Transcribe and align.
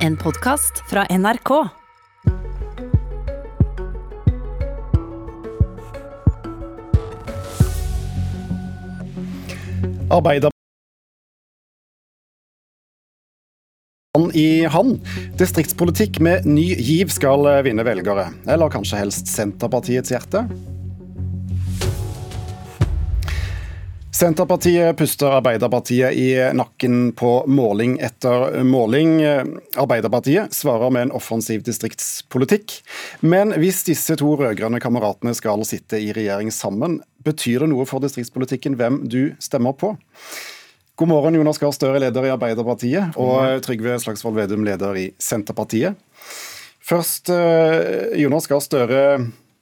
En 0.00 0.16
podkast 0.16 0.78
fra 0.88 1.02
NRK. 1.12 1.50
Arbeiderpartiet 10.08 10.56
i 14.34 14.64
hand. 14.72 14.96
Distriktspolitikk 15.36 16.16
med 16.24 16.48
ny 16.48 16.64
giv 16.80 17.12
skal 17.12 17.44
vinne 17.68 17.84
velgere. 17.84 18.30
Eller 18.48 18.72
kanskje 18.72 19.04
helst 19.04 19.28
Senterpartiets 19.28 20.16
hjerte? 20.16 20.46
Senterpartiet 24.20 24.96
puster 24.96 25.26
Arbeiderpartiet 25.26 26.12
i 26.12 26.52
nakken 26.52 27.12
på 27.12 27.44
måling 27.46 27.94
etter 28.04 28.62
måling. 28.68 29.22
Arbeiderpartiet 29.80 30.52
svarer 30.52 30.90
med 30.92 31.06
en 31.06 31.12
offensiv 31.16 31.62
distriktspolitikk. 31.64 32.74
Men 33.24 33.54
hvis 33.56 33.80
disse 33.88 34.18
to 34.20 34.34
rød-grønne 34.36 34.76
kameratene 34.84 35.32
skal 35.38 35.64
sitte 35.64 35.96
i 35.96 36.12
regjering 36.12 36.52
sammen, 36.52 36.98
betyr 37.24 37.64
det 37.64 37.70
noe 37.72 37.88
for 37.88 38.04
distriktspolitikken 38.04 38.76
hvem 38.76 39.00
du 39.08 39.32
stemmer 39.40 39.72
på? 39.72 39.94
God 41.00 41.08
morgen, 41.08 41.40
Jonas 41.40 41.62
Gahr 41.62 41.72
Støre, 41.72 42.04
leder 42.04 42.28
i 42.28 42.36
Arbeiderpartiet, 42.36 43.16
og 43.16 43.64
Trygve 43.64 43.96
Slagsvold 44.04 44.36
Vedum, 44.36 44.68
leder 44.68 45.00
i 45.00 45.10
Senterpartiet. 45.16 45.96
Først, 46.84 47.32
eh, 47.32 48.20
Jonas 48.20 48.52
Gahr 48.52 48.60
Støre. 48.60 49.04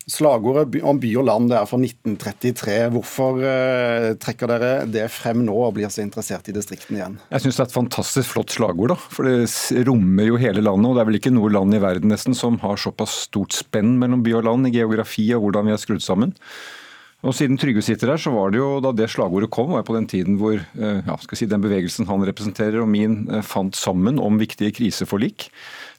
Slagordet 0.09 0.81
om 0.89 0.97
by 1.01 1.11
og 1.21 1.27
land 1.29 1.51
det 1.51 1.59
er 1.59 1.67
fra 1.69 1.79
1933. 1.83 2.77
Hvorfor 2.95 3.43
eh, 3.45 4.07
trekker 4.17 4.49
dere 4.49 4.71
det 4.89 5.05
frem 5.13 5.43
nå 5.45 5.53
og 5.67 5.75
blir 5.77 5.91
så 5.93 6.01
interessert 6.01 6.49
i 6.49 6.55
distriktene 6.57 7.03
igjen? 7.03 7.19
Jeg 7.29 7.45
syns 7.45 7.59
det 7.59 7.65
er 7.67 7.69
et 7.69 7.77
fantastisk 7.77 8.33
flott 8.33 8.55
slagord. 8.55 8.95
da, 8.95 8.97
for 8.97 9.29
Det 9.29 9.85
rommer 9.89 10.31
jo 10.31 10.41
hele 10.41 10.65
landet. 10.65 10.89
og 10.89 10.97
Det 10.97 11.05
er 11.05 11.11
vel 11.11 11.21
ikke 11.21 11.35
noe 11.37 11.53
land 11.53 11.77
i 11.77 11.83
verden 11.85 12.09
nesten 12.15 12.37
som 12.39 12.57
har 12.65 12.81
såpass 12.81 13.27
stort 13.29 13.53
spenn 13.53 13.99
mellom 14.01 14.25
by 14.25 14.39
og 14.41 14.49
land 14.49 14.71
i 14.71 14.77
geografi 14.79 15.29
og 15.37 15.45
hvordan 15.45 15.69
vi 15.69 15.77
er 15.77 15.85
skrudd 15.85 16.05
sammen. 16.05 16.33
Og 17.27 17.35
Siden 17.35 17.59
Trygve 17.59 17.83
sitter 17.83 18.13
her, 18.13 18.21
så 18.23 18.31
var 18.31 18.53
det 18.55 18.61
jo 18.61 18.79
da 18.81 18.93
det 18.95 19.09
slagordet 19.11 19.51
kom, 19.51 19.73
var 19.75 19.83
på 19.85 19.97
den 19.97 20.07
tiden 20.07 20.37
hvor 20.39 20.55
eh, 20.55 21.01
ja, 21.03 21.17
skal 21.19 21.41
si, 21.41 21.49
den 21.51 21.65
bevegelsen 21.65 22.07
han 22.07 22.23
representerer 22.29 22.79
og 22.81 22.89
min 22.93 23.25
eh, 23.27 23.43
fant 23.43 23.75
sammen 23.75 24.21
om 24.23 24.39
viktige 24.39 24.71
kriseforlik. 24.77 25.49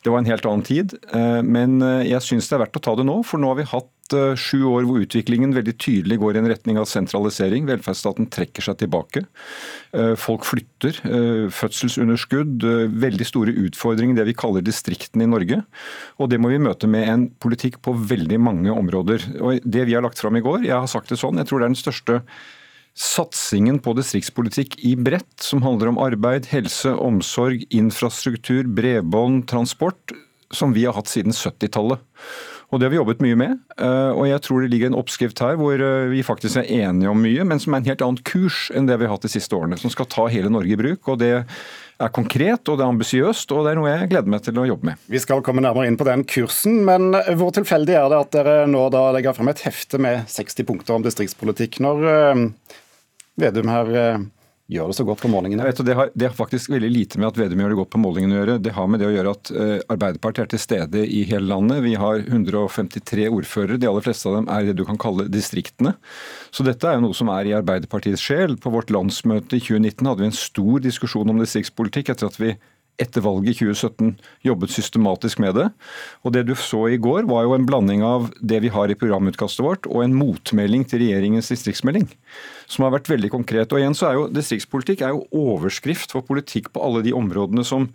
Det 0.03 0.11
var 0.11 0.21
en 0.21 0.29
helt 0.29 0.45
annen 0.47 0.65
tid. 0.65 0.95
Eh, 1.13 1.39
men 1.45 1.79
jeg 2.07 2.23
syns 2.25 2.49
det 2.49 2.57
er 2.57 2.65
verdt 2.65 2.79
å 2.79 2.83
ta 2.83 2.97
det 2.99 3.07
nå, 3.07 3.21
for 3.27 3.41
nå 3.41 3.51
har 3.51 3.59
vi 3.61 3.71
hatt 3.71 3.95
sju 4.09 4.63
år 4.65 4.87
hvor 4.89 5.03
utviklingen 5.03 5.51
veldig 5.53 5.75
tydelig 5.77 6.15
går 6.17 6.33
i 6.33 6.39
en 6.39 6.47
retning 6.49 6.79
av 6.81 6.87
sentralisering. 6.89 7.67
Velferdsstaten 7.69 8.25
trekker 8.33 8.65
seg 8.65 8.79
tilbake. 8.81 9.21
Folk 10.17 10.47
flytter. 10.49 10.97
Fødselsunderskudd. 11.53 12.65
Veldig 13.05 13.27
store 13.29 13.53
utfordringer 13.67 14.17
det 14.17 14.25
vi 14.31 14.33
kaller 14.33 14.65
distriktene 14.65 15.27
i 15.27 15.29
Norge. 15.29 15.61
Og 16.17 16.33
det 16.33 16.41
må 16.41 16.49
vi 16.49 16.57
møte 16.57 16.89
med 16.89 17.05
en 17.05 17.27
politikk 17.37 17.83
på 17.85 17.93
veldig 17.93 18.41
mange 18.41 18.73
områder. 18.73 19.29
Og 19.45 19.61
Det 19.61 19.85
vi 19.85 19.93
har 19.93 20.01
lagt 20.01 20.17
fram 20.17 20.41
i 20.41 20.45
går, 20.47 20.65
jeg 20.65 20.73
har 20.73 20.89
sagt 20.89 21.13
det 21.13 21.21
sånn, 21.21 21.37
jeg 21.37 21.45
tror 21.45 21.61
det 21.61 21.69
er 21.69 21.75
den 21.75 21.83
største 21.85 22.23
satsingen 22.97 23.79
på 23.83 23.93
distriktspolitikk 23.97 24.77
i 24.85 24.95
bredt, 24.99 25.37
som 25.43 25.63
handler 25.63 25.91
om 25.91 25.99
arbeid, 26.01 26.49
helse, 26.51 26.91
omsorg, 26.91 27.65
infrastruktur, 27.69 28.67
bredbånd, 28.67 29.45
transport, 29.51 30.15
som 30.51 30.73
vi 30.73 30.85
har 30.87 30.97
hatt 30.97 31.11
siden 31.11 31.35
70-tallet. 31.35 32.01
Og 32.69 32.79
Det 32.79 32.85
har 32.85 32.93
vi 32.93 32.99
jobbet 32.99 33.21
mye 33.25 33.37
med. 33.37 33.61
Eh, 33.81 34.11
og 34.13 34.27
jeg 34.29 34.41
tror 34.45 34.61
det 34.61 34.69
ligger 34.69 34.91
en 34.91 34.99
oppskrift 34.99 35.39
her 35.41 35.55
hvor 35.57 35.81
eh, 35.81 36.09
vi 36.11 36.21
faktisk 36.25 36.61
er 36.61 36.69
enige 36.69 37.09
om 37.09 37.17
mye, 37.17 37.45
men 37.47 37.61
som 37.61 37.73
er 37.73 37.81
en 37.81 37.89
helt 37.89 38.03
annen 38.05 38.21
kurs 38.21 38.67
enn 38.77 38.85
det 38.85 38.99
vi 39.01 39.07
har 39.07 39.15
hatt 39.15 39.25
de 39.25 39.31
siste 39.33 39.57
årene. 39.57 39.79
Som 39.81 39.93
skal 39.93 40.09
ta 40.09 40.27
hele 40.29 40.51
Norge 40.53 40.75
i 40.75 40.79
bruk. 40.79 41.07
og 41.09 41.17
det 41.23 41.47
er 41.99 42.11
konkret 42.15 42.69
og 42.71 42.79
det 42.79 42.85
er 42.85 42.93
ambisiøst, 42.93 43.51
og 43.51 43.65
det 43.65 43.73
er 43.73 43.79
noe 43.79 43.91
jeg 43.91 44.09
gleder 44.11 44.31
meg 44.31 44.43
til 44.45 44.59
å 44.61 44.67
jobbe 44.69 44.89
med. 44.91 45.05
Vi 45.11 45.19
skal 45.21 45.43
komme 45.45 45.63
nærmere 45.63 45.89
inn 45.89 45.99
på 45.99 46.07
den 46.07 46.23
kursen, 46.29 46.81
men 46.87 47.11
hvor 47.39 47.51
tilfeldig 47.55 47.97
er 47.99 48.09
det 48.11 48.19
at 48.23 48.33
dere 48.35 48.55
nå 48.71 48.85
da 48.93 49.09
legger 49.15 49.35
frem 49.35 49.51
et 49.51 49.63
hefte 49.65 49.99
med 50.01 50.29
60 50.31 50.67
punkter 50.69 50.95
om 50.95 51.05
distriktspolitikk, 51.05 51.81
når 51.83 52.05
uh, 52.07 52.75
Vedum 53.39 53.71
her 53.71 53.91
uh, 53.95 54.23
gjør 54.69 54.91
det 54.91 54.97
så 54.99 55.05
godt 55.07 55.21
på 55.23 55.31
målingene? 55.31 55.65
Vet, 55.65 55.81
det, 55.85 55.95
har, 55.97 56.11
det, 56.13 56.27
har, 56.29 56.35
faktisk 56.37 56.69
veldig 56.71 56.89
lite 56.93 57.19
med 57.19 57.31
at 57.31 57.39
Vedum 57.39 57.63
gjør 57.63 57.73
det 57.73 57.79
godt 57.79 57.91
på 57.95 58.01
målingene 58.03 58.35
å 58.35 58.39
gjøre. 58.39 58.57
Det 58.61 58.73
har 58.75 58.89
med 58.91 59.01
det 59.01 59.07
å 59.09 59.13
gjøre 59.15 59.33
at 59.33 59.51
uh, 59.55 59.75
Arbeiderpartiet 59.95 60.43
er 60.45 60.51
til 60.53 60.63
stede 60.63 61.05
i 61.05 61.23
hele 61.29 61.49
landet. 61.49 61.81
Vi 61.85 61.95
har 61.99 62.21
153 62.21 63.29
ordførere. 63.33 63.79
De 63.81 63.89
aller 63.89 64.05
fleste 64.05 64.29
av 64.29 64.37
dem 64.37 64.49
er 64.53 64.69
det 64.69 64.77
du 64.77 64.85
kan 64.87 64.99
kalle 65.01 65.25
distriktene. 65.31 65.95
Så 66.53 66.65
dette 66.67 66.89
er 66.89 66.99
jo 66.99 67.07
noe 67.07 67.17
som 67.17 67.31
er 67.33 67.49
i 67.49 67.55
Arbeiderpartiets 67.57 68.23
sjel. 68.23 68.59
På 68.61 68.73
vårt 68.73 68.93
landsmøte 68.93 69.57
i 69.57 69.63
2019 69.63 70.05
hadde 70.11 70.25
vi 70.25 70.29
en 70.29 70.41
stor 70.43 70.85
diskusjon 70.85 71.33
om 71.33 71.41
distriktspolitikk 71.41 72.13
etter 72.13 72.29
at 72.29 72.39
vi 72.41 72.53
etter 72.99 73.23
valget 73.23 73.55
i 73.55 73.69
2017 73.71 74.11
jobbet 74.45 74.73
systematisk 74.73 75.39
med 75.43 75.55
det. 75.57 75.67
Og 76.23 76.33
Det 76.35 76.45
du 76.47 76.53
så 76.55 76.85
i 76.91 76.99
går, 76.99 77.25
var 77.29 77.45
jo 77.47 77.55
en 77.55 77.65
blanding 77.65 78.03
av 78.03 78.29
det 78.41 78.61
vi 78.65 78.71
har 78.73 78.91
i 78.91 78.97
programutkastet 78.99 79.63
vårt, 79.65 79.87
og 79.87 80.03
en 80.03 80.15
motmelding 80.15 80.85
til 80.87 81.03
regjeringens 81.03 81.51
distriktsmelding. 81.51 82.09
Som 82.67 82.85
har 82.85 82.93
vært 82.97 83.09
veldig 83.09 83.31
konkret. 83.33 83.71
Og 83.71 83.81
igjen 83.81 83.97
så 83.97 84.09
er 84.09 84.19
jo 84.19 84.27
Distriktspolitikk 84.29 85.01
er 85.01 85.15
jo 85.15 85.25
overskrift 85.31 86.13
for 86.13 86.25
politikk 86.27 86.71
på 86.73 86.83
alle 86.83 87.03
de 87.05 87.15
områdene 87.15 87.65
som 87.65 87.89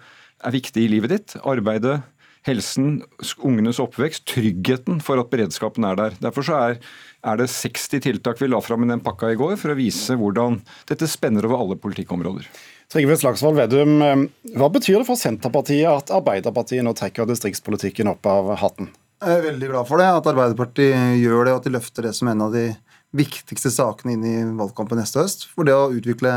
er 0.44 0.54
viktige 0.56 0.88
i 0.88 0.92
livet 0.96 1.12
ditt. 1.14 1.36
Arbeidet, 1.44 2.00
helsen, 2.44 2.98
ungenes 3.44 3.80
oppvekst, 3.82 4.26
tryggheten 4.28 5.00
for 5.04 5.20
at 5.20 5.30
beredskapen 5.32 5.86
er 5.88 5.98
der. 5.98 6.16
Derfor 6.22 6.46
så 6.46 6.58
er, 6.60 6.78
er 7.24 7.40
det 7.40 7.48
60 7.52 8.04
tiltak 8.04 8.40
vi 8.42 8.50
la 8.50 8.60
fram 8.64 8.84
i 8.84 8.90
den 8.90 9.02
pakka 9.04 9.32
i 9.32 9.38
går 9.40 9.56
for 9.60 9.72
å 9.72 9.78
vise 9.78 10.16
hvordan 10.20 10.60
dette 10.90 11.08
spenner 11.10 11.48
over 11.48 11.62
alle 11.62 11.78
politikkområder. 11.80 12.48
Trygve 12.92 13.16
Slagsvold 13.18 13.56
Vedum, 13.58 13.94
eh, 14.04 14.26
hva 14.60 14.68
betyr 14.72 15.00
det 15.00 15.08
for 15.08 15.18
Senterpartiet 15.18 15.88
at 15.88 16.12
Arbeiderpartiet 16.14 16.84
nå 16.84 16.92
trekker 16.96 17.28
distriktspolitikken 17.30 18.12
opp 18.12 18.28
av 18.28 18.52
hatten? 18.60 18.92
Jeg 19.24 19.38
er 19.40 19.46
veldig 19.46 19.70
glad 19.70 19.88
for 19.88 20.02
det, 20.02 20.10
at 20.18 20.26
Arbeiderpartiet 20.34 21.16
gjør 21.22 21.46
det, 21.46 21.54
og 21.54 21.62
at 21.62 21.68
de 21.68 21.72
løfter 21.72 22.04
det 22.04 22.12
som 22.18 22.28
en 22.28 22.44
av 22.44 22.52
de 22.52 22.66
viktigste 23.14 23.70
sakene 23.72 24.16
inn 24.16 24.26
i 24.26 24.36
valgkampen 24.58 24.98
neste 25.00 25.22
høst. 25.22 25.46
For 25.54 25.64
det 25.66 25.76
å 25.76 25.92
utvikle 25.94 26.34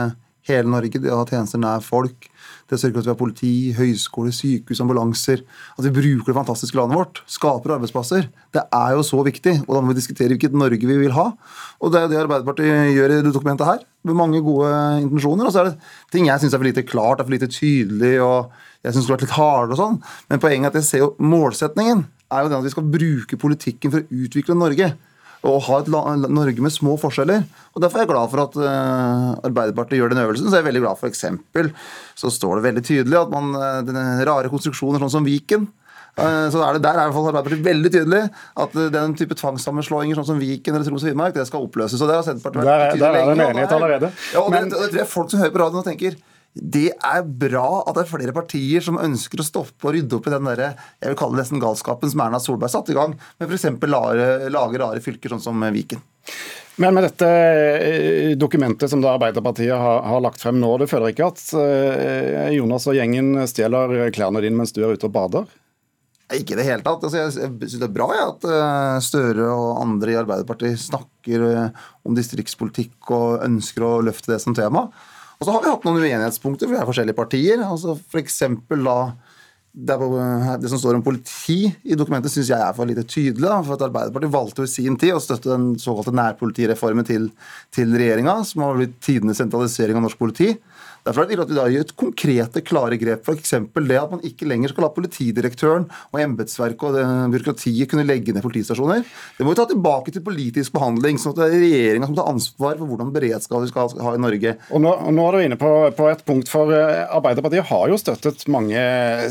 hele 0.47 0.71
Norge, 0.71 0.99
det 1.03 1.11
å 1.13 1.21
ha 1.21 1.27
tjenester 1.27 1.61
nær 1.61 1.83
folk, 1.85 2.27
det 2.67 2.75
å 2.75 2.79
sørge 2.81 2.97
for 2.97 3.03
at 3.03 3.07
vi 3.07 3.11
har 3.13 3.19
politi, 3.19 3.51
høyskole, 3.77 4.33
sykehus, 4.35 4.81
ambulanser, 4.83 5.43
at 5.75 5.85
vi 5.85 5.93
bruker 5.95 6.31
det 6.31 6.37
fantastiske 6.37 6.77
landet 6.79 6.99
vårt, 6.99 7.21
skaper 7.31 7.75
arbeidsplasser, 7.77 8.27
det 8.55 8.63
er 8.75 8.95
jo 8.97 9.05
så 9.07 9.21
viktig. 9.27 9.53
Og 9.65 9.71
da 9.75 9.83
må 9.83 9.93
vi 9.93 9.99
diskutere 9.99 10.33
hvilket 10.33 10.57
Norge 10.57 10.89
vi 10.89 10.99
vil 10.99 11.15
ha. 11.15 11.29
Og 11.79 11.93
det 11.93 12.01
er 12.01 12.11
det 12.11 12.19
Arbeiderpartiet 12.25 12.91
gjør 12.95 13.15
i 13.15 13.21
det 13.21 13.35
dokumentet 13.35 13.69
her, 13.69 13.85
med 14.07 14.19
mange 14.19 14.43
gode 14.43 14.71
intensjoner. 15.03 15.47
Og 15.47 15.55
så 15.55 15.63
er 15.63 15.71
det 15.71 15.91
ting 16.15 16.27
jeg 16.27 16.43
syns 16.43 16.55
er 16.55 16.61
for 16.61 16.69
lite 16.69 16.87
klart, 16.87 17.21
er 17.21 17.27
for 17.27 17.35
lite 17.35 17.51
tydelig, 17.51 18.17
og 18.23 18.51
jeg 18.83 18.93
syns 18.93 19.07
skulle 19.07 19.17
vært 19.17 19.27
litt 19.27 19.39
hardere 19.39 19.75
og 19.75 19.81
sånn. 19.81 19.99
Men 20.31 20.43
poenget 20.43 20.69
er 20.69 20.75
at 20.75 20.81
jeg 20.81 20.89
ser 20.91 21.03
jo 21.05 21.13
målsetningen 21.23 22.07
er 22.27 22.43
jo 22.43 22.51
den 22.51 22.59
at 22.59 22.65
vi 22.65 22.73
skal 22.73 22.89
bruke 22.91 23.39
politikken 23.39 23.93
for 23.93 24.03
å 24.03 24.23
utvikle 24.25 24.57
Norge 24.57 24.91
og 25.45 25.63
ha 25.67 25.79
et 25.81 25.89
Norge 25.91 26.63
med 26.63 26.73
små 26.73 26.95
forskjeller. 27.01 27.43
Og 27.75 27.81
Derfor 27.83 27.99
er 27.99 28.05
jeg 28.05 28.11
glad 28.11 28.31
for 28.31 28.43
at 28.43 28.55
uh, 28.57 29.47
Arbeiderpartiet 29.47 30.01
gjør 30.01 30.13
den 30.13 30.23
øvelsen. 30.23 30.49
Så 30.49 30.57
jeg 30.57 30.65
er 30.65 30.69
veldig 30.69 30.83
glad 30.85 31.01
for 31.01 31.09
eksempel, 31.11 31.73
så 32.17 32.31
står 32.33 32.57
det 32.57 32.67
veldig 32.69 32.85
tydelig 32.87 33.19
at 33.19 33.33
man, 33.33 33.51
denne 33.87 34.05
rare 34.27 34.49
konstruksjoner 34.51 35.03
sånn 35.03 35.13
som 35.19 35.27
Viken 35.27 35.67
uh, 36.17 36.47
så 36.53 36.63
er 36.65 36.77
det, 36.77 36.83
Der 36.87 36.97
er 36.97 37.03
i 37.03 37.11
hvert 37.11 37.17
fall 37.19 37.29
Arbeiderpartiet 37.31 37.67
veldig 37.67 37.91
tydelig 37.93 38.23
at 38.65 38.79
den 38.95 39.17
type 39.19 39.37
tvangssammenslåinger 39.37 40.17
sånn 40.17 40.31
som 40.33 40.41
Viken 40.41 40.73
eller 40.73 40.89
Troms 40.89 41.05
og 41.05 41.11
Finnmark, 41.11 41.37
det 41.37 41.45
skal 41.49 41.67
oppløses. 41.67 42.01
og 42.01 42.09
det 42.09 42.17
har 42.17 42.25
Senterpartiet 42.25 42.65
vært 42.65 42.97
der, 42.97 43.03
der 43.05 43.19
er 43.21 43.29
det 43.29 43.37
menighet 43.43 43.77
allerede. 43.77 44.11
Ja, 44.33 44.41
og 44.41 44.51
Men, 44.55 44.73
det, 44.73 44.81
det 44.81 44.89
tror 44.95 45.03
jeg 45.03 45.13
folk 45.13 45.31
som 45.33 45.45
hører 45.45 45.53
på 45.53 45.63
radioen 45.65 45.85
og 45.85 45.91
tenker 45.91 46.17
det 46.61 46.89
er 46.95 47.25
bra 47.25 47.65
at 47.83 47.97
det 47.97 48.03
er 48.03 48.09
flere 48.09 48.35
partier 48.35 48.83
som 48.83 48.99
ønsker 49.01 49.41
å 49.41 49.45
stoppe 49.45 49.89
og 49.89 49.95
rydde 49.95 50.17
opp 50.17 50.29
i 50.29 50.33
den 50.33 50.47
der, 50.49 50.63
jeg 51.01 51.11
vil 51.11 51.19
kalle 51.19 51.37
det 51.37 51.45
nesten 51.45 51.61
galskapen 51.63 52.11
som 52.11 52.23
Erna 52.23 52.39
Solberg 52.41 52.73
satte 52.73 52.93
i 52.93 52.97
gang, 52.97 53.15
med 53.37 53.51
f.eks. 53.51 53.67
lage 53.83 54.81
rare 54.81 55.03
fylker 55.03 55.33
sånn 55.33 55.43
som 55.43 55.67
Viken. 55.73 56.01
Men 56.77 56.93
med 56.93 57.07
dette 57.07 57.27
eh, 57.27 58.33
dokumentet 58.37 58.91
som 58.91 59.01
Arbeiderpartiet 59.01 59.73
har, 59.73 60.03
har, 60.05 60.21
lagt 60.21 60.43
frem 60.43 60.59
nå, 60.61 60.75
du 60.77 60.85
føler 60.89 61.09
ikke 61.09 61.31
at 61.31 61.41
uh, 61.57 62.51
Jonas 62.53 62.85
og 62.85 62.97
gjengen 62.99 63.31
stjeler 63.49 64.11
klærne 64.13 64.43
dine 64.45 64.59
mens 64.59 64.75
du 64.75 64.83
er 64.83 64.93
ute 64.93 65.09
og 65.09 65.15
bader? 65.15 65.47
Ikke 66.35 66.53
i 66.53 66.59
det 66.59 66.67
hele 66.67 66.83
tatt. 66.85 67.01
Altså, 67.01 67.23
jeg 67.23 67.33
syns 67.33 67.79
det 67.79 67.87
er 67.87 67.95
bra 67.95 68.09
ja, 68.13 68.27
at 68.33 69.03
Støre 69.05 69.47
og 69.47 69.79
andre 69.79 70.11
i 70.11 70.17
Arbeiderpartiet 70.19 70.77
snakker 70.83 71.45
om 72.05 72.17
distriktspolitikk 72.17 73.13
og 73.15 73.45
ønsker 73.47 73.85
å 73.87 73.93
løfte 74.03 74.35
det 74.35 74.41
som 74.43 74.57
tema. 74.57 74.89
Og 75.37 75.45
så 75.45 75.53
har 75.53 75.63
vi 75.63 75.71
hatt 75.71 75.83
noen 75.85 76.01
uenighetspunkter, 76.01 76.65
for 76.67 76.75
vi 76.75 76.81
er 76.81 76.89
forskjellige 76.89 77.17
partier. 77.17 77.61
altså 77.61 77.97
for 77.97 78.21
eksempel 78.21 78.87
det, 79.77 79.97
det, 80.63 80.69
som 80.71 80.79
står 80.81 80.97
om 80.97 81.03
politi 81.05 81.67
i 81.85 81.97
dokumentet, 81.97 82.33
syns 82.33 82.49
jeg 82.49 82.57
er 82.57 82.73
for 82.73 82.89
lite 82.89 83.05
tydelig. 83.05 83.51
For 83.67 83.75
at 83.75 83.85
Arbeiderpartiet 83.85 84.33
valgte 84.33 84.65
i 84.65 84.71
sin 84.71 84.97
tid 84.97 85.13
å 85.13 85.21
støtte 85.21 85.51
den 85.51 85.75
såkalte 85.81 86.15
nærpolitireformen 86.17 87.05
til, 87.05 87.29
til 87.75 87.93
regjeringa, 87.93 88.39
som 88.47 88.65
har 88.65 88.79
blitt 88.79 88.97
tidenes 89.05 89.37
sentralisering 89.37 89.99
av 89.99 90.07
norsk 90.07 90.17
politi. 90.17 90.55
Derfor 91.07 91.23
er 91.23 91.29
det 91.29 91.37
viktig 91.37 91.45
at 91.45 91.51
vi 91.51 91.57
da 91.57 91.65
gjør 91.71 91.85
et 91.85 91.93
konkrete, 92.01 92.63
klare 92.67 92.99
grep. 92.99 93.23
F.eks. 93.23 93.53
det 93.87 93.99
at 93.99 94.11
man 94.11 94.23
ikke 94.27 94.47
lenger 94.49 94.73
skal 94.73 94.87
la 94.87 94.91
politidirektøren 94.95 95.87
og 96.11 96.19
embetsverket 96.19 96.83
og 96.89 96.97
byråkratiet 97.33 97.89
kunne 97.91 98.05
legge 98.07 98.35
ned 98.35 98.43
politistasjoner. 98.43 99.05
Det 99.37 99.45
må 99.45 99.53
vi 99.53 99.59
ta 99.59 99.67
tilbake 99.69 100.13
til 100.13 100.25
politisk 100.25 100.75
behandling, 100.75 101.19
sånn 101.21 101.35
at 101.35 101.41
det 101.41 101.47
er 101.47 101.63
regjeringa 101.63 102.09
som 102.09 102.17
tar 102.17 102.31
ansvar 102.33 102.75
for 102.75 102.91
hvordan 102.91 103.13
beredskap 103.15 103.63
vi 103.63 103.71
skal 103.71 103.93
ha 104.03 104.15
i 104.17 104.23
Norge. 104.23 104.55
Og 104.75 104.83
nå, 104.83 104.95
nå 105.15 105.27
er 105.27 105.37
du 105.37 105.45
inne 105.45 105.59
på, 105.61 105.71
på, 105.97 106.09
et 106.11 106.25
punkt, 106.27 106.51
for 106.51 106.73
eh, 106.75 107.05
Arbeiderpartiet 107.07 107.69
har 107.71 107.87
jo 107.91 108.01
støttet 108.01 108.43
mange 108.51 108.81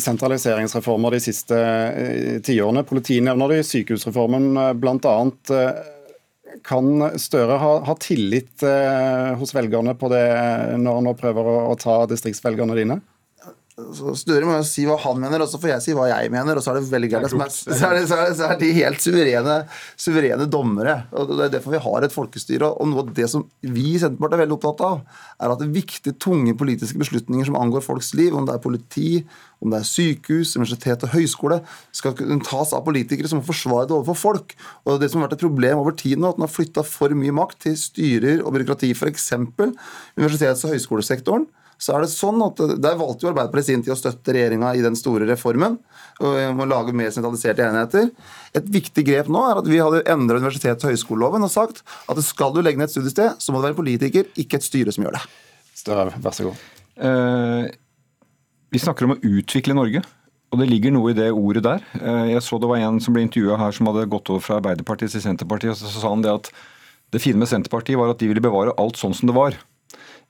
sentraliseringsreformer 0.03 1.17
de 1.17 1.23
siste 1.29 1.59
eh, 1.59 2.39
tiårene. 2.47 2.87
Politiet 2.89 3.27
nevner 3.27 3.53
det 3.53 3.61
i 3.63 3.69
sykehusreformen 3.75 4.55
blant 4.81 5.05
bl.a. 5.05 5.93
Kan 6.67 7.03
Støre 7.21 7.59
ha, 7.61 7.73
ha 7.87 7.95
tillit 8.01 8.63
eh, 8.67 9.33
hos 9.39 9.53
velgerne 9.57 9.97
på 9.99 10.11
det 10.13 10.25
når 10.81 10.99
han 10.99 11.09
nå 11.09 11.15
prøver 11.19 11.51
å, 11.51 11.57
å 11.73 11.77
ta 11.81 11.99
distriktsvelgerne 12.11 12.79
dine? 12.79 13.01
Så 13.77 14.15
Støre 14.17 14.47
må 14.49 14.55
jo 14.57 14.65
si 14.65 14.87
hva 14.89 14.95
han 15.03 15.19
mener, 15.21 15.43
og 15.45 15.51
så 15.53 15.59
får 15.61 15.75
jeg 15.75 15.83
si 15.85 15.95
hva 15.97 16.07
jeg 16.09 16.31
mener. 16.33 16.57
Og 16.57 16.65
så 16.65 16.73
er 16.73 16.79
det 16.79 16.89
velgerne 16.89 17.29
som 17.29 17.43
er, 17.45 17.51
så 17.53 17.75
er, 17.75 17.99
det, 17.99 18.07
så 18.09 18.17
er, 18.23 18.31
så 18.39 18.47
er 18.49 18.61
de 18.63 18.71
helt 18.73 19.03
suverene, 19.05 19.57
suverene, 20.01 20.47
dommere. 20.49 20.95
og 21.13 21.35
Det 21.35 21.43
er 21.45 21.53
derfor 21.59 21.75
vi 21.75 21.81
har 21.85 22.07
et 22.07 22.15
folkestyre. 22.15 22.71
og 22.71 22.89
Noe 22.89 23.05
av 23.05 23.11
det 23.19 23.27
som 23.29 23.45
vi 23.61 23.91
i 23.91 23.99
Senterpartiet 24.01 24.39
er 24.39 24.43
veldig 24.47 24.57
opptatt 24.57 24.81
av, 24.87 25.03
er 25.37 25.53
at 25.53 25.61
det 25.61 25.69
viktige, 25.75 26.17
tunge 26.25 26.55
politiske 26.57 27.03
beslutninger 27.03 27.51
som 27.51 27.59
angår 27.61 27.85
folks 27.85 28.15
liv, 28.17 28.33
om 28.33 28.49
det 28.49 28.55
er 28.57 28.65
politi, 28.65 29.11
om 29.61 29.75
det 29.75 29.83
er 29.83 29.91
sykehus, 29.91 30.55
universitet 30.57 31.05
og 31.05 31.13
høyskole, 31.13 31.61
skal 32.01 32.17
kunne 32.17 32.41
tas 32.49 32.73
av 32.73 32.87
politikere 32.89 33.29
som 33.29 33.43
må 33.43 33.49
forsvare 33.51 33.91
det 33.91 33.99
overfor 33.99 34.21
folk. 34.23 34.57
Og 34.89 35.03
Det 35.05 35.13
som 35.13 35.21
har 35.21 35.29
vært 35.29 35.37
et 35.37 35.45
problem 35.45 35.85
over 35.85 35.93
tid 36.01 36.17
nå, 36.17 36.33
at 36.33 36.41
man 36.41 36.49
har 36.49 36.57
flytta 36.57 36.87
for 36.89 37.13
mye 37.13 37.37
makt 37.45 37.67
til 37.69 37.77
styrer 37.77 38.41
og 38.41 38.57
byråkrati, 38.57 38.95
f.eks. 38.97 39.31
universitets- 39.37 40.65
og 40.65 40.73
høyskolesektoren 40.73 41.49
så 41.79 41.93
er 41.93 42.05
det 42.05 42.09
sånn 42.13 42.41
at 42.41 42.61
Der 42.81 42.97
valgte 42.97 43.27
jo 43.27 43.31
Arbeiderpartiet 43.33 43.69
sin 43.69 43.83
tid 43.85 43.93
å 43.93 43.99
støtte 43.99 44.33
regjeringa 44.33 44.73
i 44.77 44.85
den 44.85 44.97
store 44.97 45.29
reformen. 45.29 45.79
og 46.21 46.61
å 46.63 46.65
lage 46.65 46.95
mer 46.97 47.11
sentraliserte 47.13 47.61
enheter. 47.61 48.11
Et 48.57 48.65
viktig 48.65 49.05
grep 49.05 49.27
nå 49.29 49.43
er 49.51 49.59
at 49.61 49.67
vi 49.69 49.77
hadde 49.77 50.05
endra 50.09 50.41
universitets- 50.41 50.85
og 50.85 50.95
høyskoleloven 50.95 51.45
og 51.45 51.53
sagt 51.53 51.83
at 52.09 52.23
skal 52.25 52.55
du 52.55 52.63
legge 52.63 52.81
ned 52.81 52.89
et 52.89 52.95
studiested, 52.95 53.37
så 53.39 53.53
må 53.53 53.61
det 53.61 53.71
være 53.71 53.83
politiker, 53.83 54.25
ikke 54.33 54.57
et 54.57 54.65
styre 54.65 54.95
som 54.97 55.05
gjør 55.05 55.19
det. 55.19 55.25
Større, 55.77 56.17
vær 56.17 56.33
så 56.33 56.49
god. 56.49 56.63
Uh, 56.97 57.69
vi 58.73 58.81
snakker 58.81 59.05
om 59.05 59.17
å 59.17 59.21
utvikle 59.21 59.77
Norge. 59.77 60.03
Og 60.55 60.61
det 60.63 60.69
ligger 60.71 60.95
noe 60.95 61.11
i 61.11 61.17
det 61.17 61.27
ordet 61.35 61.65
der. 61.67 61.83
Eh, 61.99 62.33
jeg 62.33 62.43
så 62.47 62.59
det 62.63 62.69
var 62.71 62.79
en 62.79 63.01
som 63.03 63.13
ble 63.13 63.25
intervjua 63.27 63.59
her 63.59 63.75
som 63.75 63.89
hadde 63.91 64.07
gått 64.09 64.31
over 64.31 64.45
fra 64.45 64.61
Arbeiderpartiet 64.61 65.11
til 65.13 65.25
Senterpartiet. 65.25 65.75
og 65.75 65.81
Så 65.81 66.01
sa 66.01 66.13
han 66.13 66.23
det 66.23 66.33
at 66.33 66.51
det 67.13 67.23
fine 67.23 67.41
med 67.41 67.51
Senterpartiet 67.51 67.99
var 67.99 68.13
at 68.13 68.23
de 68.23 68.29
ville 68.31 68.45
bevare 68.45 68.75
alt 68.79 68.97
sånn 69.01 69.15
som 69.17 69.27
det 69.29 69.35
var. 69.37 69.59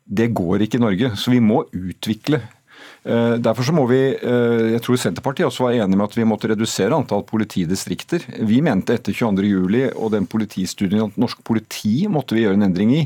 Det 0.07 0.31
går 0.35 0.63
ikke 0.63 0.79
i 0.79 0.85
Norge, 0.87 1.17
så 1.19 1.33
vi 1.35 1.43
må 1.43 1.65
utvikle. 1.75 2.43
Eh, 3.07 3.37
derfor 3.39 3.63
så 3.63 3.75
må 3.75 3.85
vi, 3.87 4.01
eh, 4.15 4.73
jeg 4.75 4.83
tror 4.83 4.99
Senterpartiet 4.99 5.47
også 5.47 5.63
var 5.69 5.77
enig 5.79 5.95
med 5.95 6.09
at 6.09 6.17
vi 6.17 6.27
måtte 6.27 6.51
redusere 6.51 6.97
antall 6.97 7.23
politidistrikter. 7.27 8.25
Vi 8.43 8.59
mente 8.61 8.97
etter 8.97 9.15
22.07 9.15 9.93
og 9.95 10.11
den 10.11 10.27
politistudien 10.27 11.07
at 11.07 11.19
norsk 11.21 11.43
politi 11.47 12.09
måtte 12.11 12.35
vi 12.35 12.43
gjøre 12.43 12.59
en 12.59 12.67
endring 12.67 12.95
i. 12.97 13.05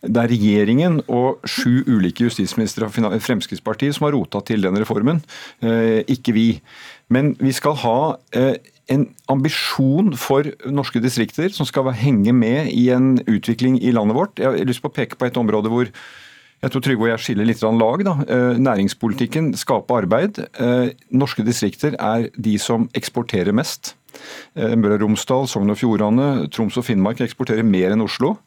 Det 0.00 0.16
er 0.16 0.32
regjeringen 0.32 1.02
og 1.12 1.44
sju 1.44 1.84
ulike 1.84 2.24
justisministre 2.24 2.88
fra 2.88 3.12
Fremskrittspartiet 3.20 3.96
som 3.96 4.08
har 4.08 4.16
rota 4.16 4.40
til 4.40 4.64
den 4.64 4.80
reformen, 4.80 5.20
eh, 5.60 6.00
ikke 6.08 6.32
vi. 6.32 6.48
Men 7.12 7.34
vi 7.36 7.52
skal 7.52 7.76
ha 7.84 8.16
en 8.88 9.06
ambisjon 9.28 10.12
for 10.16 10.44
norske 10.68 11.00
distrikter 11.00 11.52
som 11.52 11.68
skal 11.68 11.92
henge 11.92 12.32
med 12.32 12.72
i 12.72 12.90
en 12.92 13.18
utvikling 13.28 13.76
i 13.80 13.92
landet 13.92 14.16
vårt. 14.16 14.36
Jeg 14.40 14.46
har 14.46 14.68
lyst 14.68 14.82
på 14.84 14.88
å 14.88 14.96
peke 14.96 15.16
på 15.16 15.26
et 15.28 15.36
område 15.40 15.72
hvor 15.72 15.88
jeg 16.64 16.72
tror 16.72 16.84
Trygve 16.84 17.04
og 17.04 17.10
jeg 17.12 17.22
skiller 17.24 17.48
litt 17.48 17.62
lag. 17.62 18.04
Da. 18.06 18.14
Eh, 18.24 18.56
næringspolitikken 18.56 19.52
skaper 19.60 20.04
arbeid. 20.04 20.40
Eh, 20.56 20.94
norske 21.12 21.44
distrikter 21.44 21.96
er 22.00 22.30
de 22.40 22.56
som 22.58 22.88
eksporterer 22.96 23.52
mest. 23.52 23.94
Eh, 24.56 24.72
Møre 24.74 24.96
og 24.96 25.04
Romsdal, 25.04 25.48
Sogn 25.50 25.70
og 25.70 25.76
Fjordane, 25.76 26.48
Troms 26.48 26.78
og 26.80 26.86
Finnmark 26.86 27.20
eksporterer 27.20 27.66
mer 27.66 27.92
enn 27.92 28.04
Oslo. 28.04 28.38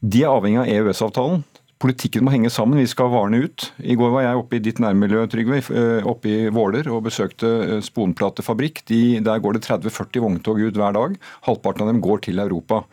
De 0.00 0.24
er 0.24 0.32
avhengig 0.32 0.62
av 0.62 0.70
EØS-avtalen. 0.72 1.44
Politikken 1.82 2.22
må 2.22 2.30
henge 2.30 2.50
sammen, 2.52 2.78
vi 2.78 2.86
skal 2.86 3.10
varene 3.10 3.40
ut. 3.42 3.64
I 3.82 3.96
går 3.98 4.12
var 4.14 4.22
jeg 4.22 4.38
oppe 4.38 4.58
i 4.58 4.62
ditt 4.62 4.78
nærmiljø, 4.82 5.24
Trygve, 5.32 5.58
eh, 5.74 6.04
oppe 6.06 6.30
i 6.30 6.50
Våler 6.54 6.86
og 6.92 7.00
besøkte 7.08 7.48
eh, 7.64 7.80
sponplatefabrikk. 7.82 8.84
De, 8.86 9.00
der 9.24 9.40
går 9.42 9.56
det 9.56 9.64
30-40 9.66 10.22
vogntog 10.22 10.60
ut 10.62 10.78
hver 10.78 10.94
dag. 10.94 11.16
Halvparten 11.48 11.82
av 11.82 11.90
dem 11.90 11.98
går 12.04 12.22
til 12.28 12.38
Europa. 12.38 12.84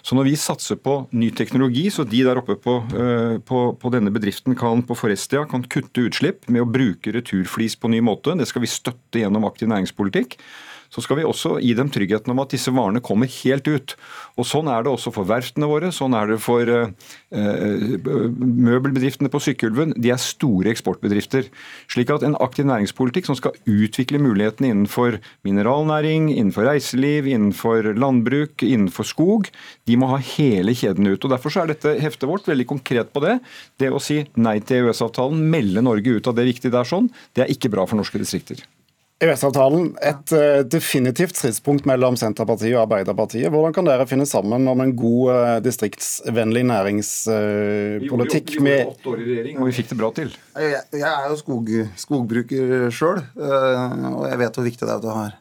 Så 0.00 0.16
når 0.16 0.30
vi 0.30 0.38
satser 0.40 0.80
på 0.80 1.02
ny 1.12 1.28
teknologi, 1.36 1.84
så 1.92 2.06
de 2.08 2.22
der 2.24 2.40
oppe 2.40 2.56
på, 2.64 2.78
eh, 2.96 3.36
på, 3.44 3.60
på 3.76 3.92
denne 3.92 4.14
bedriften 4.14 4.56
kan, 4.56 4.80
på 4.80 4.96
Forestia 4.96 5.44
kan 5.50 5.66
kutte 5.68 6.08
utslipp 6.08 6.48
med 6.48 6.64
å 6.64 6.70
bruke 6.72 7.12
returflis 7.18 7.76
på 7.76 7.92
ny 7.92 8.00
måte, 8.00 8.32
det 8.38 8.48
skal 8.48 8.64
vi 8.64 8.72
støtte 8.72 9.20
gjennom 9.20 9.44
aktiv 9.50 9.68
næringspolitikk 9.68 10.38
så 10.88 11.04
skal 11.04 11.20
vi 11.20 11.26
også 11.28 11.58
gi 11.60 11.74
dem 11.76 11.90
tryggheten 11.92 12.32
om 12.32 12.40
at 12.42 12.52
disse 12.54 12.72
varene 12.74 13.02
kommer 13.04 13.28
helt 13.42 13.68
ut. 13.68 13.94
Og 14.40 14.48
Sånn 14.48 14.70
er 14.72 14.84
det 14.84 14.92
også 14.92 15.12
for 15.12 15.28
verftene 15.28 15.68
våre, 15.68 15.90
sånn 15.92 16.16
er 16.16 16.32
det 16.32 16.38
for 16.40 16.64
eh, 16.64 16.88
møbelbedriftene 17.28 19.28
på 19.32 19.40
Sykkylven. 19.44 19.92
De 20.00 20.12
er 20.14 20.22
store 20.22 20.72
eksportbedrifter. 20.72 21.50
Slik 21.92 22.12
at 22.14 22.24
en 22.24 22.38
aktiv 22.40 22.68
næringspolitikk 22.70 23.28
som 23.28 23.36
skal 23.38 23.56
utvikle 23.68 24.20
mulighetene 24.22 24.72
innenfor 24.72 25.18
mineralnæring, 25.46 26.30
innenfor 26.32 26.70
reiseliv, 26.70 27.28
innenfor 27.28 27.92
landbruk, 27.98 28.64
innenfor 28.64 29.08
skog, 29.08 29.52
de 29.88 29.98
må 30.00 30.08
ha 30.14 30.22
hele 30.36 30.76
kjeden 30.76 31.10
ut. 31.10 31.20
Og 31.20 31.34
Derfor 31.34 31.52
så 31.52 31.64
er 31.64 31.74
dette 31.74 31.98
heftet 32.00 32.28
vårt 32.30 32.48
veldig 32.48 32.68
konkret 32.72 33.12
på 33.12 33.24
det. 33.24 33.38
Det 33.80 33.92
å 33.92 34.00
si 34.02 34.22
nei 34.40 34.58
til 34.64 34.88
EØS-avtalen, 34.88 35.44
melde 35.52 35.84
Norge 35.84 36.16
ut 36.16 36.30
av 36.30 36.36
det 36.38 36.48
viktige 36.48 36.74
der 36.74 36.88
sånn, 36.88 37.12
det 37.36 37.44
er 37.44 37.52
ikke 37.52 37.72
bra 37.72 37.84
for 37.88 38.00
norske 38.00 38.20
distrikter. 38.20 38.64
EØS-avtalen, 39.18 39.88
et 40.06 40.32
uh, 40.36 40.60
definitivt 40.62 41.34
stridspunkt 41.34 41.88
mellom 41.90 42.14
Senterpartiet 42.18 42.76
og 42.76 42.84
Arbeiderpartiet. 42.84 43.48
Hvordan 43.50 43.74
kan 43.74 43.88
dere 43.88 44.06
finne 44.06 44.28
sammen 44.30 44.68
om 44.70 44.82
en 44.84 44.92
god 44.94 45.32
uh, 45.32 45.54
distriktsvennlig 45.64 46.62
næringspolitikk? 46.70 48.54
Uh, 48.54 48.62
vi, 48.62 48.76
gjorde, 48.76 48.94
åtte 48.94 49.10
år 49.10 49.24
i 49.24 49.26
regjering, 49.26 49.58
og 49.58 49.66
vi 49.66 49.74
fikk 49.80 49.90
det 49.90 49.98
bra 49.98 50.12
til. 50.14 50.30
Jeg, 50.54 50.84
jeg 51.00 51.10
er 51.10 51.26
jo 51.32 51.40
skog, 51.40 51.74
skogbruker 51.98 52.94
sjøl, 52.94 53.18
og 53.42 54.24
jeg 54.30 54.40
vet 54.44 54.60
hvor 54.60 54.68
viktig 54.70 54.86
det 54.86 54.92
er 54.92 55.00
at 55.00 55.06
du 55.08 55.10
har 55.10 55.34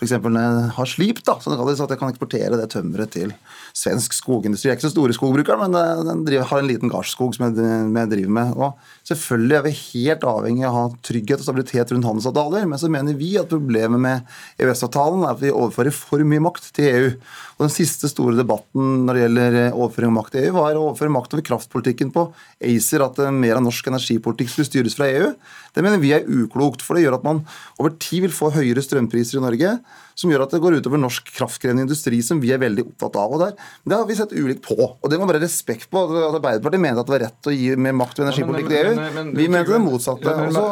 F.eks. 0.00 0.14
når 0.24 0.40
jeg 0.40 0.68
har 0.78 0.88
slip, 0.88 1.18
da, 1.26 1.34
så 1.44 1.52
at 1.52 1.90
jeg 1.92 2.00
kan 2.00 2.08
eksportere 2.08 2.56
det 2.56 2.70
tømmeret 2.72 3.12
til 3.12 3.34
svensk 3.76 4.14
skogindustri. 4.16 4.70
Jeg 4.70 4.72
er 4.72 4.78
ikke 4.78 4.86
så 4.86 4.94
store 4.94 5.16
skogbrukere, 5.16 5.58
men 5.60 5.76
den 6.08 6.22
driver, 6.24 6.46
har 6.48 6.62
en 6.62 6.70
liten 6.70 6.92
gardsskog 6.92 7.36
som 7.36 7.50
jeg, 7.50 7.66
jeg, 7.92 8.10
driver 8.14 8.32
med. 8.38 8.54
Og 8.56 9.10
selvfølgelig 9.10 9.58
er 9.58 9.66
vi 9.66 9.74
helt 9.82 10.24
avhengig 10.32 10.64
av 10.64 10.72
å 10.72 10.78
ha 10.78 11.02
trygghet 11.04 11.42
og 11.42 11.48
stabilitet 11.50 11.92
rundt 11.92 12.08
handelsavtaler, 12.08 12.64
men 12.70 12.80
så 12.80 12.88
mener 12.92 13.20
vi 13.20 13.34
at 13.40 13.52
problemet 13.52 14.00
med 14.00 14.32
EØS-avtalen 14.56 15.26
er 15.26 15.36
at 15.36 15.44
vi 15.44 15.52
overfører 15.52 15.92
for 15.92 16.24
mye 16.32 16.46
makt 16.48 16.72
til 16.80 16.90
EU. 16.94 17.12
Og 17.60 17.66
Den 17.66 17.74
siste 17.74 18.08
store 18.08 18.38
debatten 18.38 19.02
når 19.04 19.16
det 19.16 19.22
gjelder 19.26 19.56
overføring 19.68 20.14
av 20.14 20.16
makt 20.16 20.32
til 20.32 20.46
EU, 20.46 20.52
var 20.56 20.78
å 20.78 20.84
overføre 20.86 21.12
makt 21.12 21.34
over 21.36 21.44
kraftpolitikken 21.44 22.12
på 22.14 22.22
ACER, 22.56 23.04
at 23.04 23.20
mer 23.36 23.58
av 23.58 23.66
norsk 23.66 23.90
energipolitikk 23.90 24.48
skulle 24.48 24.70
styres 24.70 24.96
fra 24.96 25.10
EU. 25.12 25.34
Det 25.76 25.84
mener 25.84 26.00
vi 26.00 26.14
er 26.16 26.24
uklokt, 26.24 26.80
for 26.80 26.96
det 26.96 27.04
gjør 27.04 27.18
at 27.18 27.26
man 27.26 27.42
over 27.76 27.92
tid 28.00 28.24
vil 28.24 28.32
få 28.32 28.48
høyere 28.54 28.80
strømpriser 28.80 29.42
i 29.42 29.44
Norge 29.44 29.74
som 30.20 30.30
gjør 30.32 30.44
at 30.44 30.54
det 30.54 30.60
går 30.60 30.78
utover 30.80 31.00
norsk 31.00 31.30
kraftkrevende 31.32 31.86
industri, 31.86 32.18
som 32.24 32.40
vi 32.42 32.52
er 32.52 32.60
veldig 32.60 32.84
opptatt 32.90 33.16
av. 33.20 33.34
og 33.34 33.40
der. 33.40 33.54
Det 33.88 33.96
har 33.96 34.06
vi 34.08 34.16
sett 34.18 34.34
ulikt 34.36 34.62
på. 34.66 34.76
og 34.76 35.10
Det 35.10 35.18
må 35.20 35.28
bare 35.28 35.40
respekt 35.40 35.88
på. 35.90 36.02
at 36.04 36.36
Arbeiderpartiet 36.36 36.82
mente 36.82 37.00
at 37.00 37.08
det 37.08 37.14
var 37.14 37.22
rett 37.24 37.48
å 37.48 37.54
gi 37.54 37.70
mer 37.76 37.96
makt 37.96 38.20
og 38.20 38.26
energipolitikk 38.26 38.68
til 38.68 38.90
EU. 38.90 39.24
Vi 39.38 39.48
mente 39.48 39.72
det 39.72 39.80
motsatte. 39.84 40.34
Men 40.40 40.52
nå, 40.52 40.66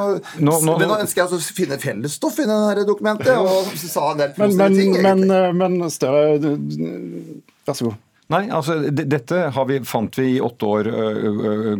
nå, 0.50 0.76
nå, 0.82 0.98
ønsker 0.98 1.22
jeg 1.22 1.38
å 1.38 1.40
finne 1.60 1.80
fellesstoff 1.80 2.40
i 2.42 2.48
dette 2.50 2.84
dokumentet. 2.88 3.32
og 3.38 3.72
sa 3.78 4.10
en 4.12 4.22
del 4.22 4.34
men, 4.36 4.76
ting. 4.76 4.98
Men, 5.02 5.24
men, 5.28 5.78
men 5.78 5.88
Støre, 5.88 6.52
vær 6.78 7.76
så 7.78 7.90
god. 7.90 8.04
Nei, 8.28 8.42
altså 8.52 8.75
Dette 8.92 9.37
vi, 9.70 9.78
fant 9.88 10.18
vi 10.20 10.35
i 10.35 10.40
åtte 10.44 10.68
år 10.68 10.90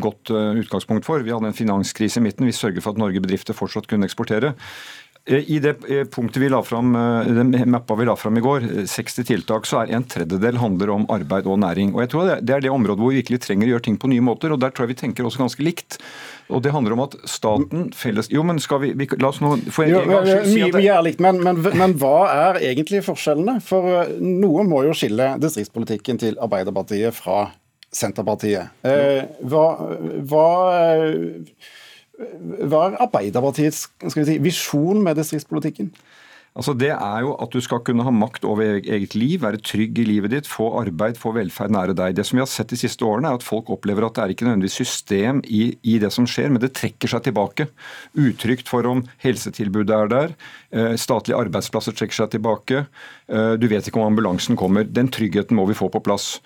godt 0.01 0.33
utgangspunkt 0.33 1.05
for. 1.05 1.21
Vi 1.21 1.35
hadde 1.35 1.51
en 1.51 1.57
finanskrise 1.57 2.23
i 2.23 2.25
midten. 2.25 2.49
Vi 2.49 2.57
sørget 2.57 2.81
for 2.81 2.97
at 2.97 3.03
Norge 3.03 3.21
bedrifter 3.21 3.57
fortsatt 3.57 3.89
kunne 3.91 4.09
eksportere. 4.09 4.55
Eh, 5.29 5.51
I 5.51 5.59
det 5.59 5.75
eh, 5.89 6.05
punktet 6.05 6.43
vi 6.43 6.49
la 6.49 6.63
fram, 6.63 6.97
eh, 6.97 7.33
den 7.33 7.71
mappa 7.71 7.95
vi 7.95 8.05
la 8.05 8.17
fram 8.17 8.39
i 8.39 8.41
går, 8.41 8.87
60 8.87 9.25
tiltak, 9.25 9.67
så 9.67 9.83
er 9.83 9.93
en 9.93 10.05
tredjedel 10.09 10.57
handler 10.57 10.95
om 10.95 11.05
arbeid 11.13 11.47
og 11.47 11.59
næring. 11.61 11.93
Og 11.95 12.01
jeg 12.01 12.11
tror 12.15 12.31
Det 12.41 12.55
er 12.55 12.61
det 12.65 12.71
området 12.73 13.03
hvor 13.03 13.13
vi 13.13 13.21
virkelig 13.21 13.43
trenger 13.45 13.69
å 13.69 13.75
gjøre 13.75 13.85
ting 13.85 13.99
på 14.01 14.09
nye 14.09 14.25
måter. 14.25 14.53
og 14.53 14.61
Der 14.61 14.71
tror 14.71 14.87
jeg 14.87 14.97
vi 14.97 15.01
tenker 15.03 15.25
også 15.25 15.43
ganske 15.45 15.65
likt. 15.65 15.99
Og 16.49 16.63
Det 16.63 16.73
handler 16.73 16.93
om 16.93 17.01
at 17.01 17.17
staten 17.25 17.93
felles 17.93 18.31
Jo, 18.31 18.43
men 18.43 18.59
skal 18.59 18.81
vi, 18.81 18.93
vi 18.97 19.09
La 19.19 19.29
oss 19.29 19.41
nå 19.41 19.57
få 19.69 19.85
en, 19.85 19.95
en 20.01 20.09
gang 20.09 20.27
si 20.47 20.63
at. 20.63 20.73
Mye 20.73 20.97
er 20.97 21.03
likt, 21.05 21.21
men, 21.21 21.43
men, 21.45 21.61
men 21.61 21.97
hva 22.01 22.29
er 22.33 22.61
egentlig 22.71 23.05
forskjellene? 23.05 23.61
For 23.61 24.09
noe 24.21 24.65
må 24.65 24.85
jo 24.87 24.97
skille 24.97 25.35
distriktspolitikken 25.43 26.19
til 26.19 26.39
Arbeiderpartiet 26.41 27.13
fra 27.13 27.51
Senterpartiet. 27.93 28.81
Hva, 29.49 29.67
hva 30.29 30.49
hva 32.19 32.89
er 32.89 32.97
Arbeiderpartiets 33.05 33.85
si, 34.15 34.39
visjon 34.43 35.03
med 35.05 35.19
distriktspolitikken? 35.21 35.93
Altså 36.59 36.73
Det 36.75 36.89
er 36.91 37.21
jo 37.23 37.35
at 37.39 37.53
du 37.55 37.61
skal 37.63 37.83
kunne 37.87 38.03
ha 38.03 38.11
makt 38.11 38.47
over 38.49 38.81
eget 38.81 39.15
liv, 39.15 39.45
være 39.45 39.61
trygg 39.63 40.01
i 40.03 40.07
livet 40.09 40.33
ditt, 40.33 40.49
få 40.51 40.73
arbeid, 40.81 41.19
få 41.21 41.31
velferd 41.37 41.71
nære 41.71 41.95
deg. 41.95 42.17
Det 42.19 42.25
som 42.27 42.39
vi 42.39 42.43
har 42.43 42.51
sett 42.51 42.73
de 42.73 42.79
siste 42.81 43.07
årene, 43.07 43.31
er 43.31 43.39
at 43.39 43.47
folk 43.47 43.71
opplever 43.71 44.07
at 44.07 44.17
det 44.17 44.25
er 44.25 44.35
ikke 44.35 44.49
nødvendigvis 44.49 44.81
system 44.81 45.43
i, 45.45 45.77
i 45.87 45.99
det 46.03 46.11
som 46.15 46.27
skjer, 46.27 46.51
men 46.51 46.63
det 46.65 46.73
trekker 46.75 47.13
seg 47.13 47.29
tilbake. 47.29 47.69
Utrygt 48.19 48.71
for 48.73 48.89
om 48.91 49.05
helsetilbudet 49.23 49.95
er 49.95 50.11
der, 50.11 50.35
eh, 50.73 50.97
statlige 50.99 51.39
arbeidsplasser 51.39 51.95
trekker 51.95 52.25
seg 52.25 52.35
tilbake, 52.35 52.89
du 53.29 53.67
vet 53.69 53.85
ikke 53.85 54.01
om 54.01 54.09
ambulansen 54.09 54.57
kommer. 54.57 54.87
Den 54.89 55.11
tryggheten 55.13 55.57
må 55.57 55.67
vi 55.69 55.77
få 55.77 55.91
på 55.93 56.01
plass. 56.01 56.39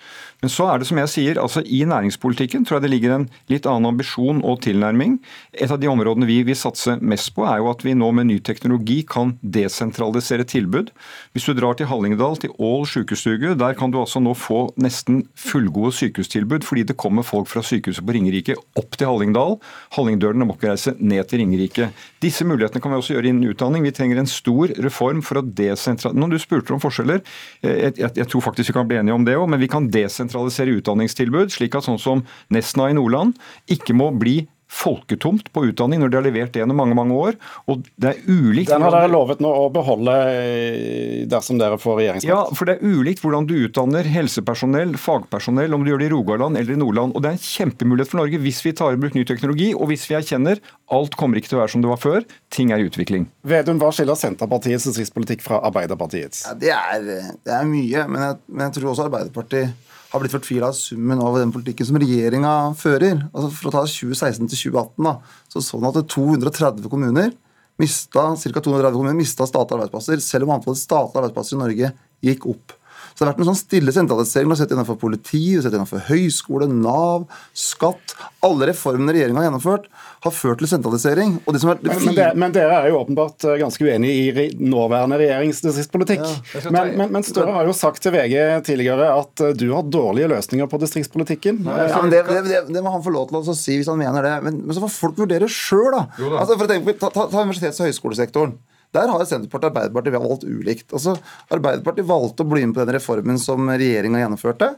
Men 0.43 0.51
så 0.51 0.65
er 0.67 0.81
det 0.81 0.89
som 0.89 0.99
jeg 0.99 1.11
sier, 1.11 1.37
altså 1.39 1.61
i 1.63 1.85
næringspolitikken 1.87 2.65
tror 2.67 2.77
jeg 2.77 2.83
det 2.83 2.91
ligger 2.91 3.13
en 3.15 3.25
litt 3.47 3.67
annen 3.69 3.93
ambisjon 3.93 4.41
og 4.43 4.59
tilnærming. 4.65 5.15
Et 5.55 5.71
av 5.71 5.79
de 5.79 5.87
områdene 5.87 6.27
vi 6.27 6.41
vil 6.43 6.57
satse 6.59 6.97
mest 6.99 7.31
på, 7.37 7.45
er 7.47 7.61
jo 7.61 7.69
at 7.71 7.85
vi 7.85 7.95
nå 7.95 8.09
med 8.11 8.27
ny 8.27 8.41
teknologi 8.43 8.99
kan 9.07 9.37
desentralisere 9.39 10.43
tilbud. 10.43 10.91
Hvis 11.31 11.47
du 11.47 11.53
drar 11.55 11.77
til 11.79 11.87
Hallingdal, 11.87 12.35
til 12.43 12.51
Ål 12.59 12.83
sykestue, 12.91 13.53
der 13.55 13.77
kan 13.79 13.93
du 13.93 14.01
altså 14.01 14.19
nå 14.19 14.35
få 14.35 14.65
nesten 14.83 15.23
fullgode 15.39 15.93
sykehustilbud 15.95 16.67
fordi 16.67 16.83
det 16.91 16.97
kommer 16.99 17.23
folk 17.23 17.47
fra 17.51 17.63
sykehuset 17.63 18.03
på 18.03 18.17
Ringerike 18.17 18.57
opp 18.79 18.99
til 18.99 19.07
Hallingdal. 19.07 19.57
Hallingdølene 19.95 20.49
må 20.49 20.57
ikke 20.57 20.73
reise 20.73 20.95
ned 20.99 21.23
til 21.29 21.39
Ringerike. 21.45 21.89
Disse 22.23 22.43
mulighetene 22.47 22.83
kan 22.83 22.91
vi 22.91 22.99
også 22.99 23.15
gjøre 23.15 23.31
innen 23.31 23.53
utdanning. 23.53 23.87
Vi 23.87 23.95
trenger 23.95 24.19
en 24.19 24.29
stor 24.29 24.75
reform 24.83 25.23
for 25.23 25.39
å 25.39 25.47
desentralisere 25.47 26.19
Når 26.19 26.35
du 26.35 26.39
spurte 26.41 26.72
om 26.75 26.83
forskjeller, 26.83 27.21
eh, 27.63 27.77
jeg, 27.87 27.97
jeg, 28.01 28.15
jeg 28.21 28.29
tror 28.31 28.45
faktisk 28.47 28.71
vi 28.71 28.77
kan 28.77 28.89
bli 28.89 28.99
enige 29.01 29.17
om 29.17 29.27
det 29.27 29.37
òg, 29.39 29.47
men 29.51 29.61
vi 29.61 29.71
kan 29.71 29.89
desentralisere 29.93 30.77
utdanningstilbud, 30.79 31.53
slik 31.53 31.77
at 31.77 31.87
sånn 31.87 32.01
som 32.01 32.25
Nesna 32.53 32.89
i 32.91 32.97
Nordland 32.97 33.37
ikke 33.71 33.95
må 33.97 34.11
bli 34.15 34.43
folketomt 34.73 35.51
på 35.53 35.65
utdanning 35.69 36.01
når 36.01 36.11
de 36.11 36.17
har 36.17 36.25
levert 36.25 36.53
det 36.53 36.63
gjennom 36.63 36.79
mange 36.81 36.97
mange 36.97 37.15
år. 37.15 37.37
og 37.69 37.85
det 38.01 38.09
er 38.13 38.21
ulikt... 38.27 38.71
Den 38.71 38.85
har 38.85 38.95
dere 38.95 39.11
lovet 39.11 39.43
nå 39.43 39.51
å 39.53 39.67
beholde 39.73 40.15
eh, 40.33 41.23
dersom 41.29 41.59
dere 41.61 41.77
får 41.81 41.99
regjeringsmakt? 42.01 42.31
Ja, 42.31 42.57
for 42.57 42.69
det 42.69 42.77
er 42.77 42.97
ulikt 42.97 43.23
hvordan 43.23 43.47
du 43.49 43.55
utdanner 43.61 44.07
helsepersonell, 44.09 44.95
fagpersonell, 44.99 45.75
om 45.75 45.85
du 45.85 45.93
gjør 45.93 46.03
det 46.03 46.09
i 46.09 46.13
Rogaland 46.15 46.59
eller 46.59 46.75
i 46.75 46.79
Nordland. 46.79 47.13
Og 47.13 47.23
Det 47.23 47.31
er 47.31 47.37
en 47.37 47.45
kjempemulighet 47.45 48.11
for 48.11 48.23
Norge 48.23 48.41
hvis 48.43 48.63
vi 48.65 48.75
tar 48.77 48.97
i 48.97 49.01
bruk 49.01 49.17
ny 49.17 49.25
teknologi, 49.29 49.71
og 49.77 49.91
hvis 49.91 50.07
vi 50.09 50.17
erkjenner 50.19 50.61
alt 50.93 51.15
kommer 51.19 51.39
ikke 51.39 51.53
til 51.53 51.59
å 51.59 51.63
være 51.63 51.73
som 51.75 51.83
det 51.85 51.91
var 51.91 52.01
før. 52.01 52.27
Ting 52.53 52.73
er 52.73 52.81
i 52.81 52.89
utvikling. 52.89 53.29
Vedum, 53.47 53.79
hva 53.81 53.93
skiller 53.95 54.17
Senterpartiets 54.19 54.89
distriktspolitikk 54.89 55.43
fra 55.45 55.61
Arbeiderpartiets? 55.69 56.45
Ja, 56.49 56.57
det, 56.59 56.73
er, 56.73 57.33
det 57.45 57.55
er 57.55 57.65
mye, 57.69 58.05
men 58.09 58.27
jeg, 58.27 58.39
men 58.49 58.67
jeg 58.67 58.77
tror 58.77 58.93
også 58.93 59.07
Arbeiderpartiet 59.07 59.91
har 60.13 60.21
blitt 60.21 60.33
fortvila 60.35 60.69
av 60.69 60.77
summen 60.77 61.21
av 61.25 61.39
den 61.39 61.51
politikken 61.53 61.87
som 61.89 61.97
regjeringa 61.97 62.51
fører. 62.77 63.23
Altså 63.31 63.49
For 63.55 63.69
å 63.69 63.73
ta 63.73 63.81
2016 63.89 64.45
til 64.51 64.59
2018, 64.69 65.07
da, 65.07 65.15
så 65.49 65.63
så 65.65 65.79
man 65.81 65.89
at 65.89 66.13
230 66.13 66.85
kommuner 66.91 67.33
mista, 67.81 68.27
ca. 68.37 68.61
230 68.61 68.93
kommuner 68.93 69.17
mista 69.17 69.47
statlige 69.49 69.79
arbeidsplasser, 69.79 70.21
selv 70.21 70.45
om 70.45 70.53
antallet 70.53 70.81
statlige 70.81 71.23
arbeidsplasser 71.23 71.57
i 71.57 71.61
Norge 71.63 71.91
gikk 72.29 72.45
opp. 72.53 72.77
Så 73.13 73.21
det 73.21 73.27
har 73.27 73.33
vært 73.33 73.43
en 73.43 73.49
sånn 73.51 73.59
stille 73.59 73.93
sentralisering. 73.93 74.49
Vi 74.49 74.55
har 74.55 74.59
sett 74.63 74.71
det 74.71 74.77
innenfor 74.77 74.97
politi, 75.01 75.41
du 75.53 75.59
har 75.59 75.67
sett 75.67 75.75
innenfor 75.77 76.01
høyskole, 76.07 76.67
Nav, 76.73 77.27
skatt. 77.57 78.15
Alle 78.45 78.71
reformene 78.71 79.13
regjeringa 79.13 79.41
har 79.41 79.47
gjennomført, 79.47 79.85
har 80.25 80.33
ført 80.33 80.63
til 80.63 80.71
sentralisering. 80.71 81.35
Det 81.45 81.59
det 81.59 81.67
men, 81.69 81.99
men, 82.07 82.17
det, 82.17 82.27
men, 82.41 82.55
dere 82.55 82.79
er 82.79 82.89
jo 82.89 82.99
åpenbart 83.03 83.45
eh, 83.45 83.59
ganske 83.61 83.85
uenig 83.85 84.13
i 84.13 84.47
nåværende 84.57 85.19
regjeringsdistriktspolitikk. 85.21 86.25
Ja, 86.25 86.73
men, 86.73 87.11
men, 87.13 87.27
Støre 87.27 87.53
har 87.55 87.69
jo 87.69 87.77
sagt 87.77 88.01
til 88.03 88.15
VG 88.15 88.35
tidligere 88.65 89.11
at 89.13 89.45
eh, 89.45 89.53
du 89.57 89.67
har 89.75 89.85
dårlige 89.85 90.31
løsninger 90.33 90.69
på 90.71 90.81
distriktspolitikken. 90.81 91.63
Ja, 91.69 92.01
det, 92.09 92.25
det, 92.73 92.81
må 92.81 92.97
han 92.97 93.05
få 93.05 93.13
lov 93.13 93.29
til 93.29 93.43
å 93.43 93.57
si 93.57 93.77
hvis 93.77 93.91
han 93.91 94.01
mener 94.01 94.25
det. 94.25 94.35
Men, 94.47 94.63
så 94.73 94.83
får 94.87 94.95
folk 94.97 95.23
vurdere 95.25 95.49
sjøl, 95.51 95.91
da. 95.93 96.05
Altså, 96.33 96.57
for 96.57 96.65
å 96.65 96.71
tenke, 96.71 96.97
ta, 96.97 97.13
ta, 97.13 97.29
ta 97.29 97.45
universitets- 97.45 97.83
og 97.83 97.91
høyskolesektoren. 97.91 98.57
Der 98.93 99.09
har 99.09 99.23
Senterpartiet 99.25 99.71
og 99.71 99.71
Arbeiderpartiet 99.71 100.21
valgt 100.21 100.45
ulikt. 100.45 100.89
Altså, 100.93 101.15
Arbeiderpartiet 101.53 102.09
valgte 102.09 102.45
å 102.45 102.51
bli 102.51 102.65
med 102.65 102.75
på 102.75 102.83
den 102.83 102.97
reformen 102.97 103.41
som 103.41 103.71
regjeringa 103.71 104.21
gjennomførte. 104.21 104.75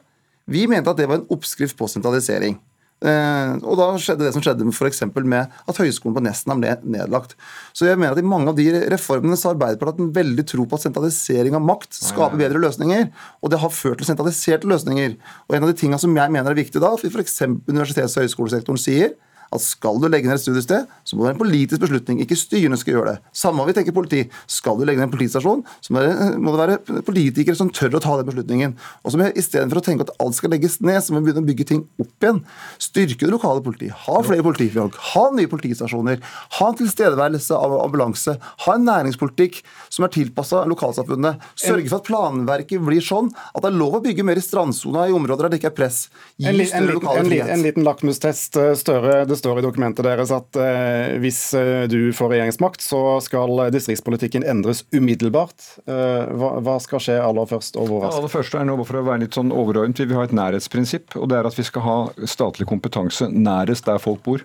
Vi 0.51 0.67
mente 0.69 0.93
at 0.93 1.01
det 1.01 1.09
var 1.09 1.19
en 1.19 1.29
oppskrift 1.33 1.77
på 1.77 1.89
sentralisering. 1.91 2.57
Eh, 3.03 3.49
og 3.59 3.75
da 3.75 3.89
skjedde 3.99 4.23
det 4.23 4.31
som 4.31 4.43
skjedde 4.43 4.65
f.eks. 4.71 5.01
med 5.27 5.51
at 5.51 5.79
Høgskolen 5.81 6.15
på 6.15 6.23
Nesna 6.23 6.55
ble 6.57 6.77
nedlagt. 6.95 7.35
Så 7.75 7.89
jeg 7.89 7.99
mener 7.99 8.15
at 8.15 8.21
i 8.21 8.25
mange 8.25 8.53
av 8.53 8.57
de 8.57 8.69
reformene 8.93 9.35
så 9.37 9.49
har 9.49 9.57
Arbeiderpartiet 9.57 9.97
hatt 9.97 10.05
en 10.05 10.15
veldig 10.15 10.45
tro 10.47 10.65
på 10.69 10.79
at 10.79 10.85
sentralisering 10.87 11.57
av 11.57 11.65
makt 11.65 11.99
skaper 11.99 12.39
bedre 12.39 12.61
løsninger. 12.63 13.09
Og 13.43 13.51
det 13.51 13.59
har 13.61 13.73
ført 13.75 13.99
til 14.01 14.09
sentraliserte 14.09 14.69
løsninger. 14.71 15.19
Og 15.49 15.57
en 15.57 15.67
av 15.67 15.73
de 15.73 15.77
tingene 15.81 16.01
som 16.01 16.15
jeg 16.15 16.35
mener 16.37 16.55
er 16.55 16.61
viktig 16.61 16.81
da, 16.81 16.93
at 16.95 17.03
vi 17.03 17.11
f.eks. 17.11 17.41
universitets- 17.67 18.15
og 18.15 18.25
høyskolesektoren 18.25 18.81
sier 18.81 19.15
at 19.57 19.63
skal 19.63 19.99
du 20.01 20.07
legge 20.09 20.29
ned 20.29 20.37
et 20.37 20.43
studiested, 20.43 20.89
så 21.05 21.15
må 21.15 21.23
det 21.23 21.29
være 21.29 21.35
en 21.37 21.41
politisk 21.43 21.83
beslutning. 21.85 22.21
Ikke 22.23 22.37
styrene 22.39 22.79
skal 22.79 22.97
gjøre 22.97 23.13
det. 23.13 23.33
Samme 23.35 23.63
om 23.63 23.69
vi 23.69 23.75
tenker 23.77 23.95
politi. 23.95 24.25
Skal 24.51 24.79
du 24.79 24.85
legge 24.87 25.01
ned 25.01 25.09
en 25.09 25.15
politistasjon, 25.15 25.63
så 25.81 25.95
må 25.95 26.03
det 26.03 26.59
være 26.61 27.01
politikere 27.07 27.57
som 27.57 27.71
tør 27.73 27.97
å 27.99 28.03
ta 28.03 28.17
den 28.19 28.29
beslutningen. 28.29 28.75
Og 29.03 29.13
så 29.13 29.31
Istedenfor 29.35 29.81
å 29.81 29.83
tenke 29.83 30.05
at 30.05 30.13
alt 30.21 30.37
skal 30.37 30.53
legges 30.53 30.77
ned, 30.83 30.99
så 31.03 31.13
må 31.13 31.19
vi 31.19 31.29
begynne 31.29 31.43
å 31.43 31.47
bygge 31.47 31.67
ting 31.67 31.81
opp 32.01 32.23
igjen. 32.23 32.41
Styrke 32.81 33.25
det 33.25 33.33
lokale 33.33 33.63
politiet. 33.65 33.95
Ha 34.05 34.21
flere 34.25 34.45
politifolk. 34.45 34.97
Ha 35.13 35.25
nye 35.35 35.49
politistasjoner. 35.51 36.21
Ha 36.59 36.69
en 36.69 36.79
tilstedeværelse 36.79 37.57
av 37.57 37.75
ambulanse. 37.81 38.37
Ha 38.65 38.75
en 38.75 38.87
næringspolitikk 38.87 39.61
som 39.93 40.07
er 40.07 40.13
tilpassa 40.15 40.63
lokalsamfunnet. 40.69 41.43
Sørge 41.59 41.89
for 41.89 41.99
at 41.99 42.09
planverket 42.09 42.83
blir 42.85 43.03
sånn 43.03 43.31
at 43.51 43.63
det 43.63 43.71
er 43.71 43.79
lov 43.79 43.99
å 43.99 44.03
bygge 44.05 44.25
mer 44.27 44.39
i 44.39 44.43
strandsona 44.43 45.07
i 45.09 45.15
områder 45.15 45.47
der 45.47 45.55
det 45.55 45.61
ikke 45.61 45.71
er 45.73 45.77
press. 45.77 45.99
Gi 46.41 46.49
en, 46.51 46.61
en, 46.61 46.89
en, 47.15 47.31
en, 47.55 47.63
liten 47.65 47.85
lakmustest, 47.85 48.57
eh, 48.61 48.73
Støre. 48.79 49.23
Det 49.29 49.37
står 49.45 49.61
i 49.61 49.65
dokumentet 49.65 50.05
deres 50.07 50.31
at 50.33 50.57
eh, 50.57 51.15
hvis 51.21 51.39
eh, 51.57 51.85
du 51.91 52.09
får 52.15 52.33
regjeringsmakt, 52.33 52.81
så 52.81 53.19
skal 53.23 53.67
distriktspolitikken 53.73 54.45
endres 54.47 54.83
umiddelbart. 54.95 55.67
Eh, 55.85 56.31
hva, 56.33 56.55
hva, 56.65 56.79
skal 56.81 57.03
skje 57.03 57.19
aller 57.21 57.49
først, 57.49 57.77
og 57.77 57.91
hvor 57.91 58.01
raskt? 58.03 58.17
Ja, 58.17 58.23
aller 58.23 58.33
først 58.33 58.57
er 58.57 58.65
nå 58.65 58.79
for 58.81 59.01
å 59.01 59.05
være 59.05 59.25
litt 59.25 59.37
sånn 59.37 59.53
overordnet, 59.53 60.01
Vi 60.01 60.09
vil 60.09 60.19
ha 60.19 60.25
et 60.25 60.35
nærhetsprinsipp. 60.35 61.15
og 61.19 61.29
det 61.29 61.39
er 61.39 61.49
at 61.49 61.59
Vi 61.59 61.67
skal 61.67 61.85
ha 61.85 61.97
statlig 62.25 62.67
kompetanse 62.69 63.29
nærest 63.29 63.85
der 63.85 64.01
folk 64.01 64.23
bor. 64.25 64.41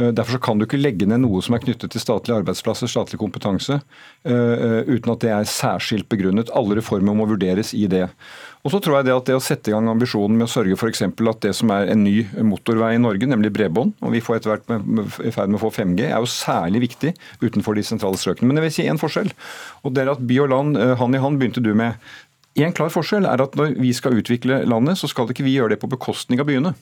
Eh, 0.00 0.08
derfor 0.16 0.40
kan 0.40 0.58
du 0.58 0.64
ikke 0.64 0.80
legge 0.80 1.06
ned 1.08 1.20
noe 1.20 1.42
som 1.44 1.56
er 1.56 1.62
knyttet 1.64 1.92
til 1.92 2.00
statlige 2.00 2.38
arbeidsplasser, 2.40 2.88
statlig 2.88 3.20
kompetanse, 3.20 3.80
eh, 4.24 4.78
uten 4.88 5.12
at 5.12 5.20
det 5.20 5.32
er 5.34 5.48
særskilt 5.48 6.08
begrunnet. 6.08 6.52
Alle 6.56 6.78
reformer 6.78 7.16
må 7.16 7.28
vurderes 7.28 7.74
i 7.76 7.84
det. 7.86 8.08
Og 8.64 8.72
så 8.72 8.80
tror 8.80 8.98
jeg 8.98 9.10
det 9.10 9.16
at 9.16 9.28
det 9.28 9.36
å 9.36 9.42
sette 9.42 9.68
i 9.68 9.74
gang 9.74 9.90
ambisjonen 9.90 10.38
med 10.38 10.46
å 10.46 10.52
sørge 10.52 10.78
for 10.78 10.88
at 10.88 11.40
det 11.44 11.54
som 11.58 11.70
er 11.74 11.90
en 11.92 12.04
ny 12.04 12.22
motorvei 12.46 12.94
i 12.94 13.02
Norge, 13.02 13.26
nemlig 13.26 13.52
bredbånd, 13.52 13.94
og 14.00 14.12
vi 14.14 14.22
får 14.22 14.38
etter 14.38 14.54
hvert 14.54 15.24
i 15.26 15.34
ferd 15.34 15.50
med 15.50 15.58
å 15.58 15.64
få 15.64 15.72
5G, 15.74 16.06
er 16.08 16.20
jo 16.22 16.30
særlig 16.30 16.86
viktig 16.88 17.14
utenfor 17.42 17.74
de 17.74 17.82
sentrale 17.82 18.16
strøkene. 18.16 18.46
Men 18.46 18.60
jeg 18.60 18.68
vil 18.68 18.76
si 18.76 18.88
én 18.88 19.00
forskjell. 19.00 19.32
og 19.84 19.94
det 19.94 20.02
er 20.02 20.12
at 20.12 20.26
By 20.26 20.38
og 20.38 20.48
land, 20.48 20.76
eh, 20.76 20.94
hand 20.96 21.14
i 21.14 21.18
hand, 21.18 21.38
begynte 21.38 21.62
du 21.62 21.74
med. 21.74 21.98
En 22.56 22.72
klar 22.72 22.90
forskjell 22.92 23.24
er 23.24 23.40
at 23.40 23.54
når 23.56 23.78
vi 23.80 23.92
skal 23.92 24.12
utvikle 24.12 24.64
landet, 24.68 24.98
så 25.00 25.08
skal 25.08 25.30
ikke 25.32 25.44
vi 25.44 25.56
gjøre 25.56 25.70
det 25.70 25.80
på 25.80 25.88
bekostning 25.88 26.40
av 26.40 26.46
byene. 26.46 26.74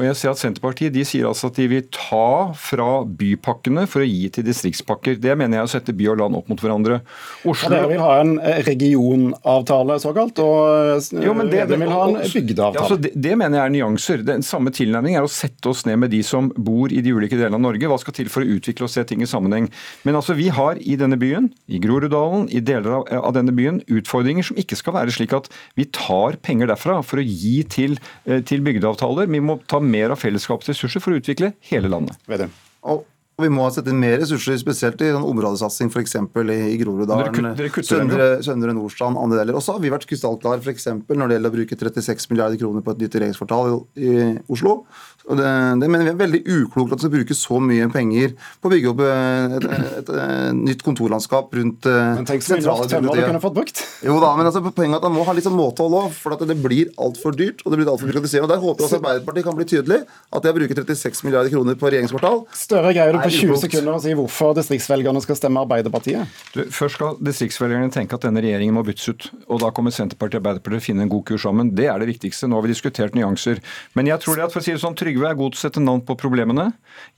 Og 0.00 0.06
jeg 0.06 0.16
ser 0.16 0.32
at 0.32 0.40
Senterpartiet 0.40 0.94
de 0.94 1.02
sier 1.04 1.26
altså 1.28 1.50
at 1.50 1.58
de 1.60 1.66
vil 1.68 1.84
ta 1.92 2.52
fra 2.56 3.02
bypakkene 3.04 3.84
for 3.90 4.00
å 4.00 4.06
gi 4.08 4.30
til 4.32 4.46
distriktspakker. 4.46 5.18
Det 5.20 5.34
mener 5.36 5.58
jeg 5.58 5.66
er 5.66 5.68
å 5.68 5.72
sette 5.74 5.94
by 5.96 6.06
og 6.14 6.18
land 6.22 6.38
opp 6.38 6.48
mot 6.48 6.62
hverandre. 6.64 7.02
Oslo... 7.44 7.68
Ja, 7.68 7.74
dere 7.74 7.90
vil 7.90 8.00
ha 8.00 8.14
en 8.22 8.32
eh, 8.40 8.62
regionavtale, 8.64 9.98
såkalt, 10.00 10.40
og 10.40 10.96
eh, 10.96 11.26
jo, 11.26 11.34
men 11.36 11.52
det, 11.52 11.66
vil 11.68 11.92
ha 11.92 12.06
en 12.08 12.16
bygdeavtale. 12.22 12.78
Ja, 12.78 12.86
altså 12.86 12.96
det, 13.04 13.12
det, 13.12 13.34
mener 13.36 13.60
jeg 13.60 13.64
er 13.66 13.74
nyanser. 13.76 14.24
Den 14.24 14.46
samme 14.46 14.72
tilnærming 14.72 15.18
er 15.20 15.26
å 15.26 15.32
sette 15.32 15.68
oss 15.74 15.84
ned 15.88 16.00
med 16.00 16.14
de 16.14 16.22
som 16.24 16.48
bor 16.56 16.92
i 16.92 17.04
de 17.04 17.12
ulike 17.12 17.36
delene 17.36 17.60
av 17.60 17.64
Norge. 17.66 17.92
Hva 17.92 18.00
skal 18.00 18.16
til 18.16 18.32
for 18.32 18.46
å 18.46 18.56
utvikle 18.56 18.88
og 18.88 18.94
se 18.94 19.04
ting 19.08 19.20
i 19.20 19.28
sammenheng? 19.28 19.68
Men 20.08 20.16
altså, 20.22 20.38
vi 20.38 20.48
har 20.56 20.80
i 20.80 20.96
denne 21.00 21.20
byen, 21.20 21.50
i 21.68 21.82
Groruddalen, 21.82 22.48
i 22.48 22.64
deler 22.64 23.02
av, 23.02 23.12
av 23.28 23.36
denne 23.36 23.52
byen, 23.56 23.82
utfordringer 23.92 24.48
som 24.48 24.60
ikke 24.60 24.80
skal 24.80 24.96
være 24.96 25.12
slik 25.12 25.36
at 25.36 25.52
vi 25.76 25.84
tar 25.92 26.40
penger 26.40 26.72
derfra 26.72 27.02
for 27.04 27.20
å 27.20 27.28
gi 27.28 27.60
til, 27.68 28.00
eh, 28.24 28.40
til 28.40 28.64
bygdeavtaler. 28.64 29.28
Vi 29.28 29.44
må 29.44 29.60
ta 29.68 29.81
mer 29.84 30.14
av 30.14 30.20
fellesskapets 30.22 30.72
ressurser 30.72 31.02
for 31.02 31.14
å 31.14 31.20
utvikle 31.20 31.52
hele 31.70 31.90
landet. 31.92 32.18
Vedem. 32.30 32.52
Og 32.88 33.04
og 33.42 33.48
vi 33.48 33.52
må 33.52 33.66
sette 33.74 33.90
inn 33.90 33.98
mer 33.98 34.20
ressurser, 34.22 34.58
spesielt 34.60 35.00
i 35.02 35.10
sånn 35.10 35.26
områdesatsing 35.26 35.90
f.eks. 35.90 36.14
i, 36.14 36.58
i 36.72 36.76
Groruddalen, 36.80 37.52
Søndre, 37.82 38.28
Søndre 38.46 38.74
Nordstrand, 38.76 39.18
andre 39.18 39.40
deler. 39.42 39.58
Og 39.58 39.64
så 39.64 39.74
har 39.74 39.82
vi 39.82 39.90
vært 39.92 40.06
krystallklare 40.10 40.62
f.eks. 40.62 40.88
når 41.10 41.32
det 41.32 41.38
gjelder 41.38 41.50
å 41.50 41.56
bruke 41.56 41.78
36 41.80 42.30
milliarder 42.30 42.60
kroner 42.60 42.84
på 42.86 42.94
et 42.94 43.02
nytt 43.02 43.18
regjeringskvartal 43.18 43.80
i, 43.98 44.12
Oslo. 44.52 44.82
Og 45.30 45.38
det, 45.38 45.48
det, 45.78 45.86
mener 45.86 46.08
vi 46.08 46.10
er 46.10 46.18
veldig 46.18 46.40
uklokt 46.50 46.94
at 46.94 46.98
vi 46.98 47.04
skal 47.04 47.12
bruke 47.12 47.36
så 47.38 47.58
mye 47.62 47.86
penger 47.92 48.32
på 48.58 48.66
å 48.66 48.72
bygge 48.72 48.90
opp 48.90 49.02
et, 49.06 49.66
et, 49.68 49.84
et, 50.00 50.10
et 50.18 50.56
nytt 50.58 50.82
kontorlandskap 50.82 51.52
rundt 51.58 51.86
eh, 51.86 52.00
Men 52.18 52.26
tenk 52.26 52.42
så 52.42 52.58
norsk 52.58 52.96
kunne 52.96 53.42
fått 53.42 53.54
brukt. 53.54 53.82
Jo 54.02 54.16
da, 54.22 54.32
men 54.38 54.50
altså, 54.50 54.64
poenget 54.66 54.98
er 54.98 54.98
at 54.98 55.06
man 55.06 55.20
må 55.20 55.26
ha 55.28 55.36
litt 55.36 55.46
sånn 55.46 55.54
måtehold 55.54 55.98
òg, 56.00 56.16
for 56.16 56.34
at 56.34 56.42
det 56.48 56.58
blir 56.58 56.90
altfor 56.98 57.36
dyrt 57.38 57.62
og 57.62 57.70
det 57.70 57.80
blir 57.80 57.92
altfor 57.92 58.10
byråkratiserende. 58.10 58.50
Der 58.50 58.64
håper 58.64 58.82
jeg 58.82 58.88
også 58.88 58.98
Arbeiderpartiet 58.98 59.46
kan 59.46 59.58
bli 59.58 59.68
tydelig 59.70 60.00
at 60.02 60.42
det 60.42 60.52
å 60.52 60.58
bruke 60.58 60.78
36 60.80 61.22
milliarder 61.28 61.54
kroner 61.54 61.78
på 61.78 61.92
regjeringskvartal 61.92 62.42
Større 62.58 62.92
greier 62.96 63.14
du 63.14 63.20
på 63.22 63.31
20 63.34 63.60
sekunder 63.64 63.96
og 63.96 64.02
si 64.04 64.14
hvorfor 64.16 64.54
distriktsvelgerne 64.58 65.22
skal 65.24 65.38
stemme 65.38 65.62
Arbeiderpartiet. 65.64 66.40
Du, 66.54 66.62
først 66.74 66.98
skal 66.98 67.18
distriktsvelgerne 67.24 67.90
tenke 67.94 68.18
at 68.18 68.26
denne 68.26 68.42
regjeringen 68.44 68.76
må 68.76 68.84
byttes 68.86 69.08
ut. 69.12 69.28
Og 69.48 69.62
da 69.62 69.72
kommer 69.74 69.94
Senterpartiet 69.94 70.40
og 70.40 70.44
Arbeiderpartiet 70.44 70.82
å 70.82 70.86
finne 70.86 71.06
en 71.06 71.12
god 71.12 71.24
kurs 71.28 71.46
sammen. 71.46 71.72
Det 71.76 71.88
er 71.90 72.02
det 72.02 72.10
viktigste. 72.12 72.48
Nå 72.50 72.58
har 72.58 72.66
vi 72.66 72.72
diskutert 72.74 73.16
nyanser. 73.18 73.62
Men 73.98 74.10
jeg 74.10 74.22
tror 74.24 74.38
det 74.38 74.46
at 74.48 74.54
for 74.54 74.62
å 74.62 74.66
si 74.66 74.74
det 74.74 74.82
sånn, 74.82 74.96
Trygve 74.98 75.30
er 75.30 75.38
god 75.38 75.54
til 75.54 75.62
å 75.62 75.64
sette 75.66 75.84
navn 75.84 76.02
på 76.06 76.16
problemene. 76.20 76.70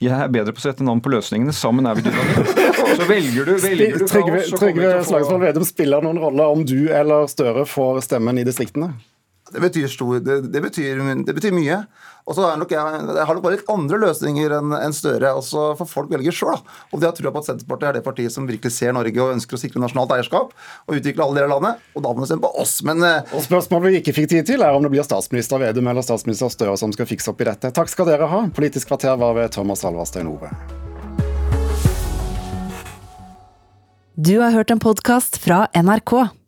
Jeg 0.03 0.15
er 0.15 0.31
bedre 0.33 0.55
på 0.55 0.63
å 0.63 0.67
sette 0.67 0.85
navn 0.85 1.03
på 1.03 1.13
løsningene. 1.13 1.55
Sammen 1.55 1.89
er 1.89 1.99
vi 1.99 2.07
dynamiske. 2.07 2.69
Så 2.95 3.09
velger 3.09 3.49
du, 3.49 3.55
velger 3.63 3.99
du 3.99 4.07
Trygve, 4.09 4.45
Trygve 4.55 4.93
Slagsvold 5.07 5.43
Vedum, 5.43 5.65
spiller 5.67 6.05
noen 6.05 6.21
rolle 6.21 6.47
om 6.53 6.63
du 6.67 6.79
eller 6.93 7.27
Støre 7.31 7.65
får 7.67 8.05
stemmen 8.05 8.39
i 8.39 8.45
distriktene? 8.47 8.93
Det 9.53 9.61
betyr, 9.61 9.87
stor, 9.87 10.19
det, 10.25 10.39
det, 10.49 10.61
betyr, 10.61 10.99
det 11.25 11.33
betyr 11.37 11.53
mye. 11.53 11.83
Og 12.25 12.33
så 12.33 12.47
er 12.49 12.55
nok 12.57 12.71
jeg, 12.73 13.01
jeg 13.13 13.25
har 13.29 13.37
nok 13.37 13.43
bare 13.43 13.57
litt 13.59 13.67
andre 13.69 13.99
løsninger 14.01 14.53
enn 14.57 14.71
en 14.73 14.95
Støre. 14.95 15.35
Også 15.37 15.67
for 15.77 15.85
folk 15.85 16.09
velger 16.09 16.33
sjøl. 16.33 16.57
om 16.89 17.01
de 17.01 17.05
har 17.05 17.13
trua 17.13 17.29
på 17.33 17.43
at 17.43 17.51
Senterpartiet 17.51 17.91
er 17.91 17.99
det 17.99 18.05
partiet 18.07 18.33
som 18.33 18.47
virkelig 18.49 18.73
ser 18.73 18.95
Norge 18.97 19.21
og 19.21 19.35
ønsker 19.35 19.57
å 19.57 19.59
sikre 19.61 19.81
nasjonalt 19.83 20.15
eierskap 20.15 20.55
og 20.55 20.97
utvikle 20.97 21.27
alle 21.27 21.37
deler 21.37 21.53
av 21.53 21.59
landet. 21.59 21.83
Og 21.93 22.01
da 22.01 22.13
må 22.13 22.23
de 22.23 22.29
stemme 22.31 22.47
på 22.47 22.63
oss. 22.63 22.79
Men 22.87 23.05
eh, 23.05 23.35
Og 23.37 23.45
Spørsmålet 23.45 23.93
vi 23.93 23.99
ikke 24.01 24.15
fikk 24.17 24.31
tid 24.33 24.49
til, 24.49 24.65
er 24.65 24.73
om 24.73 24.81
det 24.81 24.89
blir 24.95 25.05
statsminister 25.05 25.61
Vedum 25.61 25.91
eller 25.93 26.05
statsminister 26.05 26.49
Støre 26.49 26.73
som 26.81 26.95
skal 26.95 27.09
fikse 27.09 27.29
opp 27.29 27.45
i 27.45 27.49
dette. 27.51 27.69
Takk 27.75 27.93
skal 27.93 28.09
dere 28.09 28.31
ha. 28.31 28.41
Politisk 28.57 28.89
kvarter 28.89 29.13
var 29.21 29.37
ved 29.37 29.53
Thomas 29.53 29.85
Alvarstein 29.85 30.31
Ove. 30.33 30.49
Du 34.15 34.39
har 34.39 34.55
hørt 34.55 34.73
en 34.73 34.81
podkast 34.81 35.37
fra 35.43 35.67
NRK. 35.75 36.44